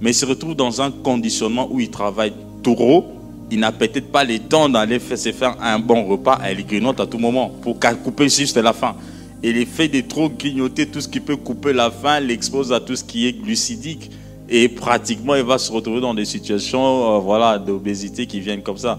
[0.01, 2.33] mais ils se retrouvent dans un conditionnement où ils travaillent
[2.65, 3.20] trop.
[3.51, 6.39] Il n'a peut-être pas les temps d'aller se faire un bon repas.
[6.45, 8.95] Elle grignote à tout moment pour couper juste la faim.
[9.43, 12.95] Et l'effet de trop grignoter tout ce qui peut couper la faim l'expose à tout
[12.95, 14.11] ce qui est glucidique.
[14.49, 18.77] Et pratiquement, il va se retrouver dans des situations euh, voilà, d'obésité qui viennent comme
[18.77, 18.99] ça.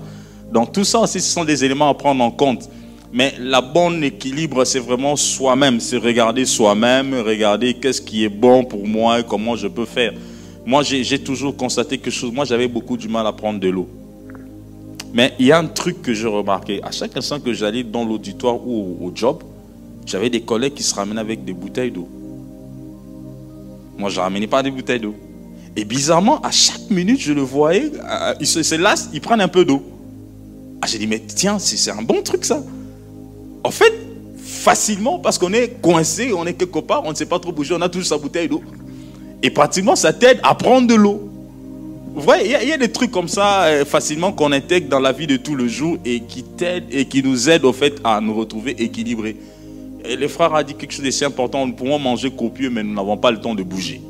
[0.52, 2.70] Donc tout ça aussi, ce sont des éléments à prendre en compte.
[3.14, 5.80] Mais la bonne équilibre, c'est vraiment soi-même.
[5.80, 10.14] C'est regarder soi-même, regarder qu'est-ce qui est bon pour moi et comment je peux faire.
[10.66, 12.32] Moi, j'ai toujours constaté que chose.
[12.32, 13.88] Moi, j'avais beaucoup du mal à prendre de l'eau.
[15.14, 16.82] Mais il y a un truc que je remarquais.
[16.84, 19.44] À chaque instant que j'allais dans l'auditoire ou au, job,
[20.06, 22.08] j'avais des collègues qui se ramenaient avec des bouteilles d'eau.
[23.98, 25.16] Moi, je ne ramenais pas des bouteilles d'eau.
[25.76, 29.48] Et bizarrement, à chaque minute, je le voyais, euh, ils se lassent, ils prennent un
[29.48, 29.82] peu d'eau.
[30.82, 32.64] Ah, j'ai dit, mais tiens, c'est un bon truc ça.
[33.64, 33.94] En fait,
[34.38, 37.76] facilement, parce qu'on est coincé, on est quelque part, on ne sait pas trop bouger,
[37.78, 38.62] on a toujours sa bouteille d'eau.
[39.44, 41.31] Et pratiquement, ça t'aide à prendre de l'eau.
[42.14, 45.14] Vous voyez, il y, a des trucs comme ça euh, facilement qu'on intègre dans la
[45.14, 48.20] vie de tous les jours et qui t'aident et qui nous aident au fait à
[48.20, 49.38] nous retrouver équilibrés.
[50.04, 51.66] Et les frères ont dit quelque chose d'assez important.
[51.66, 54.02] Nous pouvons manger copieux, mais nous n'avons pas le temps de bouger.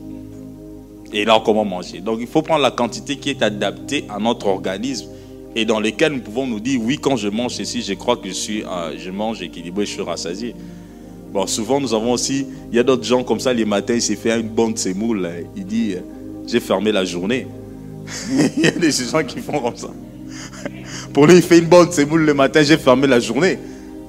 [1.14, 2.00] Et là, comment manger?
[2.00, 5.08] Donc, il faut prendre la quantité qui est adaptée à notre organisme
[5.56, 8.30] et dans lesquels nous pouvons nous dire oui, quand je mange ceci, je crois que
[8.30, 10.56] je, suis, euh, je mange équilibré, je suis rassasié.
[11.32, 14.02] Bon, souvent, nous avons aussi, il y a d'autres gens comme ça, les matins, il
[14.02, 15.30] s'est fait une bonne sémoule.
[15.56, 16.00] Il dit, euh,
[16.48, 17.46] j'ai fermé la journée.
[18.58, 19.90] il y a des gens qui font comme ça.
[21.14, 23.60] Pour lui, il fait une bonne sémoule le matin, j'ai fermé la journée.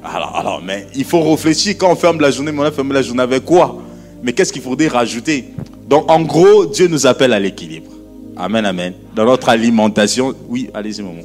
[0.05, 2.95] Alors, alors, mais il faut réfléchir quand on ferme la journée, mais on a fermé
[2.95, 3.81] la journée avec quoi?
[4.23, 5.53] Mais qu'est-ce qu'il faudrait rajouter?
[5.89, 7.91] Donc, en gros, Dieu nous appelle à l'équilibre.
[8.37, 8.95] Amen, amen.
[9.15, 11.23] Dans notre alimentation, oui, allez-y, maman.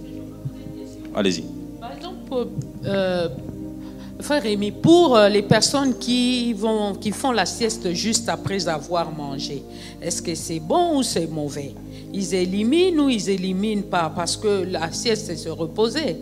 [1.15, 1.44] Allez-y.
[1.80, 2.48] Par exemple,
[2.85, 3.30] euh,
[4.19, 6.56] frère Rémi, pour euh, les personnes qui
[7.14, 9.64] font la sieste juste après avoir mangé,
[10.02, 11.73] est-ce que c'est bon ou c'est mauvais?
[12.14, 16.16] Ils éliminent ou ils éliminent pas Parce que la sieste, c'est se reposer.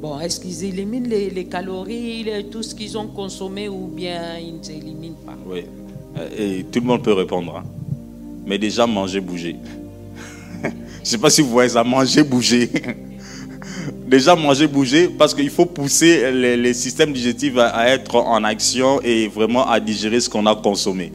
[0.00, 5.16] Bon, est-ce qu'ils éliminent les, calories, tout ce qu'ils ont consommé ou bien ils n'éliminent
[5.26, 5.36] pas?
[5.46, 5.64] Oui,
[6.38, 7.56] et tout le monde peut répondre.
[7.56, 7.64] Hein
[8.48, 9.56] mais déjà manger, bouger.
[10.62, 12.70] Je ne sais pas si vous voyez ça, manger, bouger.
[14.06, 19.28] déjà manger, bouger, parce qu'il faut pousser les, systèmes digestifs à, être en action et
[19.28, 21.12] vraiment à digérer ce qu'on a consommé.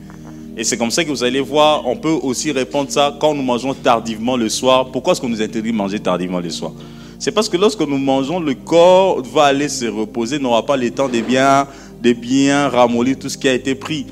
[0.56, 3.42] Et c'est comme ça que vous allez voir, on peut aussi répondre ça quand nous
[3.42, 4.92] mangeons tardivement le soir.
[4.92, 6.72] Pourquoi est-ce qu'on nous interdit de manger tardivement le soir?
[7.18, 10.92] C'est parce que lorsque nous mangeons, le corps va aller se reposer, n'aura pas le
[10.92, 11.68] temps de bien,
[12.02, 14.06] de bien ramollir tout ce qui a été pris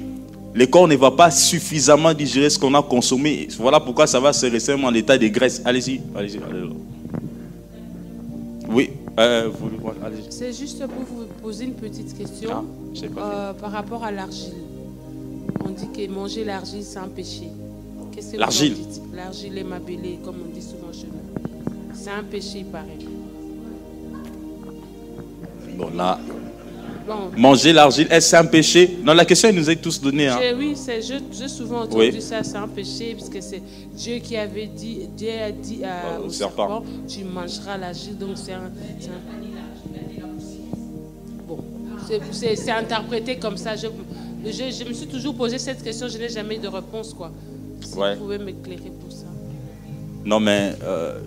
[0.54, 3.48] le corps ne va pas suffisamment digérer ce qu'on a consommé.
[3.58, 5.62] Voilà pourquoi ça va se rester en état de graisse.
[5.64, 6.40] Allez-y, allez-y.
[8.70, 8.90] oui,
[9.20, 9.50] euh,
[10.30, 14.54] C'est juste pour vous poser une petite question ah, euh, par rapport à l'argile.
[15.66, 17.50] On dit que manger l'argile, c'est un péché.
[18.34, 18.76] L'argile
[19.14, 21.94] L'argile est mabélée, comme on dit souvent chez nous.
[21.94, 23.08] C'est un péché, pareil.
[25.78, 26.20] Bon, là,
[27.36, 28.98] Manger l'argile, est-ce un péché?
[29.04, 30.28] Non, la question, elle nous est tous donnée.
[30.28, 30.40] Hein.
[30.58, 33.62] Oui, j'ai souvent entendu ça, c'est un péché, puisque c'est
[33.96, 38.54] Dieu qui avait dit, Dieu a dit à, au, serpent, tu mangeras l'argile, donc c'est
[38.54, 38.72] un,
[41.48, 41.60] Bon,
[42.32, 43.76] c'est interprété comme ça.
[43.76, 43.88] Je,
[44.46, 47.32] je, me suis toujours posé cette question, je n'ai jamais eu de réponse, quoi.
[47.82, 49.26] Si vous pouvez m'éclairer pour ça.
[50.26, 50.74] Non, mais...
[50.84, 51.20] Euh,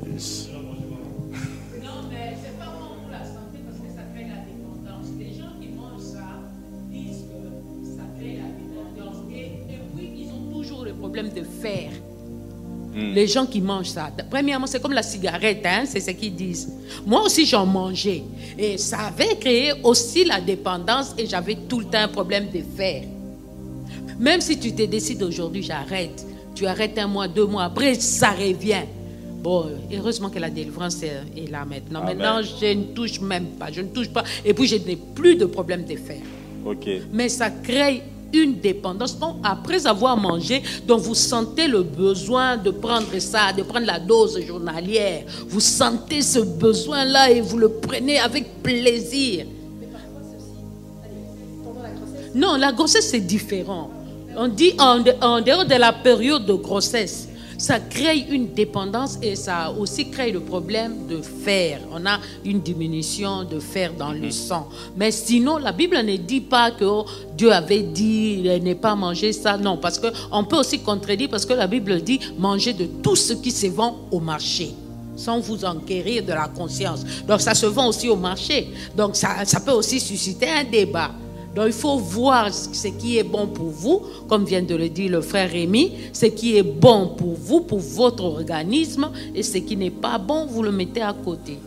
[13.24, 14.10] Les gens qui mangent ça.
[14.28, 16.70] Premièrement, c'est comme la cigarette, hein, c'est ce qu'ils disent.
[17.06, 18.22] Moi aussi, j'en mangeais.
[18.59, 22.60] Et ça avait créé aussi la dépendance et j'avais tout le temps un problème de
[22.76, 23.05] fer.
[24.20, 26.22] Même si tu te décides aujourd'hui, j'arrête.
[26.55, 28.84] Tu arrêtes un mois, deux mois, après, ça revient.
[29.42, 32.05] Bon, heureusement que la délivrance est là maintenant.
[32.05, 33.72] Maintenant, je ne touche même pas.
[33.72, 34.24] Je ne touche pas.
[34.44, 36.20] Et puis, je n'ai plus de problème de fer.
[36.66, 36.86] Ok.
[37.10, 38.02] Mais ça crée
[38.32, 39.18] une dépendance.
[39.18, 43.98] Donc, après avoir mangé, donc vous sentez le besoin de prendre ça, de prendre la
[43.98, 45.24] dose journalière.
[45.48, 49.46] Vous sentez ce besoin-là et vous le prenez avec plaisir.
[52.34, 53.90] Non, la grossesse, c'est différent.
[54.36, 57.28] On dit en, dehors de la période de grossesse.
[57.59, 61.81] Ça crée une dépendance et ça aussi crée le problème de fer.
[61.93, 64.68] On a une diminution de fer dans le sang.
[64.97, 66.85] Mais sinon, la Bible ne dit pas que
[67.36, 69.56] Dieu avait dit ne pas manger ça.
[69.56, 73.32] Non, parce qu'on peut aussi contredire parce que la Bible dit manger de tout ce
[73.35, 74.70] qui se vend au marché
[75.16, 77.05] sans vous enquérir de la conscience.
[77.26, 78.68] Donc ça se vend aussi au marché.
[78.97, 81.10] Donc ça, ça peut aussi susciter un débat.
[81.55, 85.10] Donc il faut voir ce qui est bon pour vous, comme vient de le dire
[85.12, 89.76] le frère Rémi, ce qui est bon pour vous, pour votre organisme, et ce qui
[89.76, 91.59] n'est pas bon, vous le mettez à côté.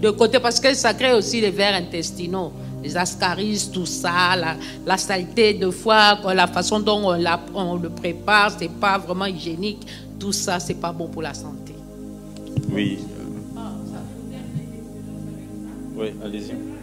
[0.00, 2.52] De côté, parce que ça crée aussi les vers intestinaux,
[2.82, 4.36] les ascaris, tout ça,
[4.84, 9.86] la, saleté de foie, la façon dont on, on le prépare, c'est pas vraiment hygiénique.
[10.18, 11.72] Tout ça, c'est pas bon pour la santé.
[12.70, 12.98] Oui.
[15.96, 16.73] Oui, allez-y.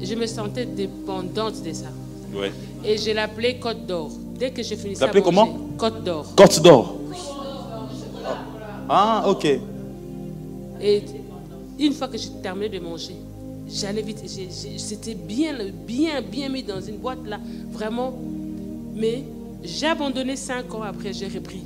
[0.00, 1.88] Je me sentais dépendante de ça.
[2.84, 4.10] Et je l'appelais Côte d'Or.
[4.38, 5.48] Dès que je finissais L'appelais comment?
[5.76, 6.34] Côte d'Or.
[6.36, 6.96] Côte d'Or.
[8.88, 9.46] Ah, ok.
[10.80, 11.02] Et
[11.78, 13.16] une fois que j'ai terminé de manger,
[13.68, 14.22] j'allais vite.
[14.78, 15.56] C'était bien,
[15.86, 17.38] bien, bien mis dans une boîte là,
[17.72, 18.14] vraiment.
[18.94, 19.24] Mais
[19.62, 21.62] j'ai abandonné cinq ans après, j'ai repris.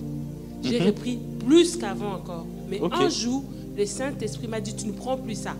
[0.63, 0.87] J'ai mhm.
[0.87, 2.47] repris plus qu'avant encore.
[2.69, 3.45] Mais un jour,
[3.77, 5.55] le Saint-Esprit m'a dit, tu ne prends plus ça.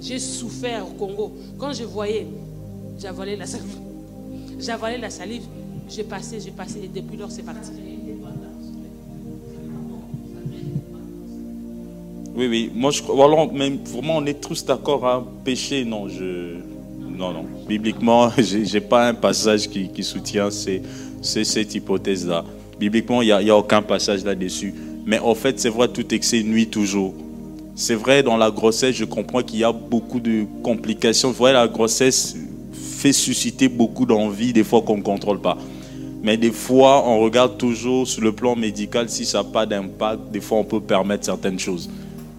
[0.00, 1.32] J'ai souffert au Congo.
[1.58, 2.26] Quand je voyais,
[2.98, 3.78] j'avalais la salive.
[4.58, 5.42] J'avalais la salive.
[5.88, 6.80] J'ai passé, j'ai passé.
[6.84, 7.70] Et depuis lors, c'est parti.
[12.34, 12.70] Oui, oui.
[12.74, 13.52] Moi, je crois.
[13.52, 15.84] même, vraiment, on est tous d'accord à pécher.
[15.84, 16.58] Non, je.
[17.00, 17.44] Non, non.
[17.68, 22.44] Bibliquement, je n'ai pas un passage qui, soutient cette hypothèse-là.
[22.78, 24.74] Bibliquement, il n'y a, a, aucun passage là-dessus.
[25.04, 27.14] Mais en fait, c'est vrai, tout excès nuit toujours.
[27.80, 31.30] C'est vrai, dans la grossesse, je comprends qu'il y a beaucoup de complications.
[31.32, 32.36] Vous la grossesse
[32.74, 35.56] fait susciter beaucoup d'envie, des fois qu'on ne contrôle pas.
[36.22, 40.30] Mais des fois, on regarde toujours sur le plan médical si ça n'a pas d'impact.
[40.30, 41.88] Des fois, on peut permettre certaines choses.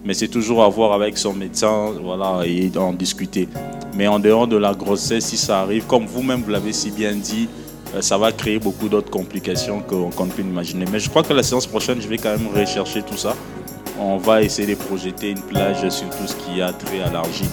[0.04, 3.48] Mais c'est toujours à voir avec son médecin voilà, et en discuter.
[3.96, 7.16] Mais en dehors de la grossesse, si ça arrive, comme vous-même vous, l'avez si bien
[7.16, 7.48] dit,
[7.96, 10.84] euh, ça va créer beaucoup d'autres complications qu'on ne peut imaginer.
[10.92, 13.34] Mais je crois que la séance prochaine, je vais quand même rechercher tout ça
[14.02, 17.48] on va essayer de projeter une plage sur tout ce qui a trait à l'argile.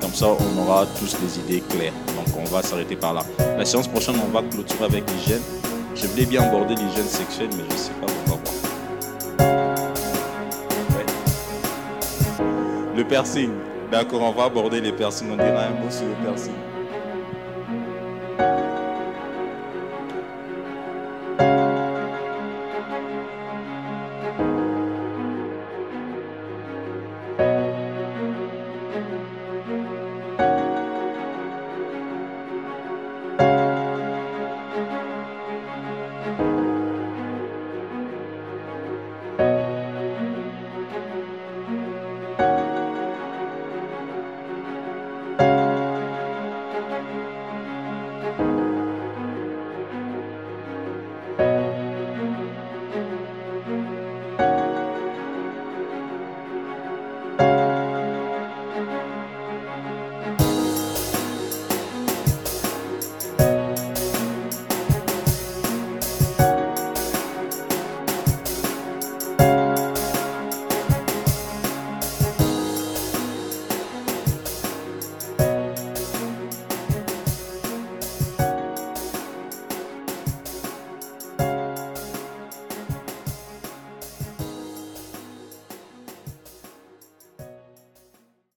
[0.00, 1.92] Comme ça, on aura tous les idées claires.
[2.16, 3.22] Donc, on va s'arrêter par là.
[3.56, 5.42] La séance prochaine, on va clôturer avec l'hygiène.
[5.94, 8.38] Je voulais bien aborder l'hygiène sexuelle, mais je ne sais pas, voir.
[12.96, 13.50] Le piercing.
[13.90, 15.28] D'accord, on va aborder les piercings.
[15.30, 16.54] On dira un mot sur le piercing.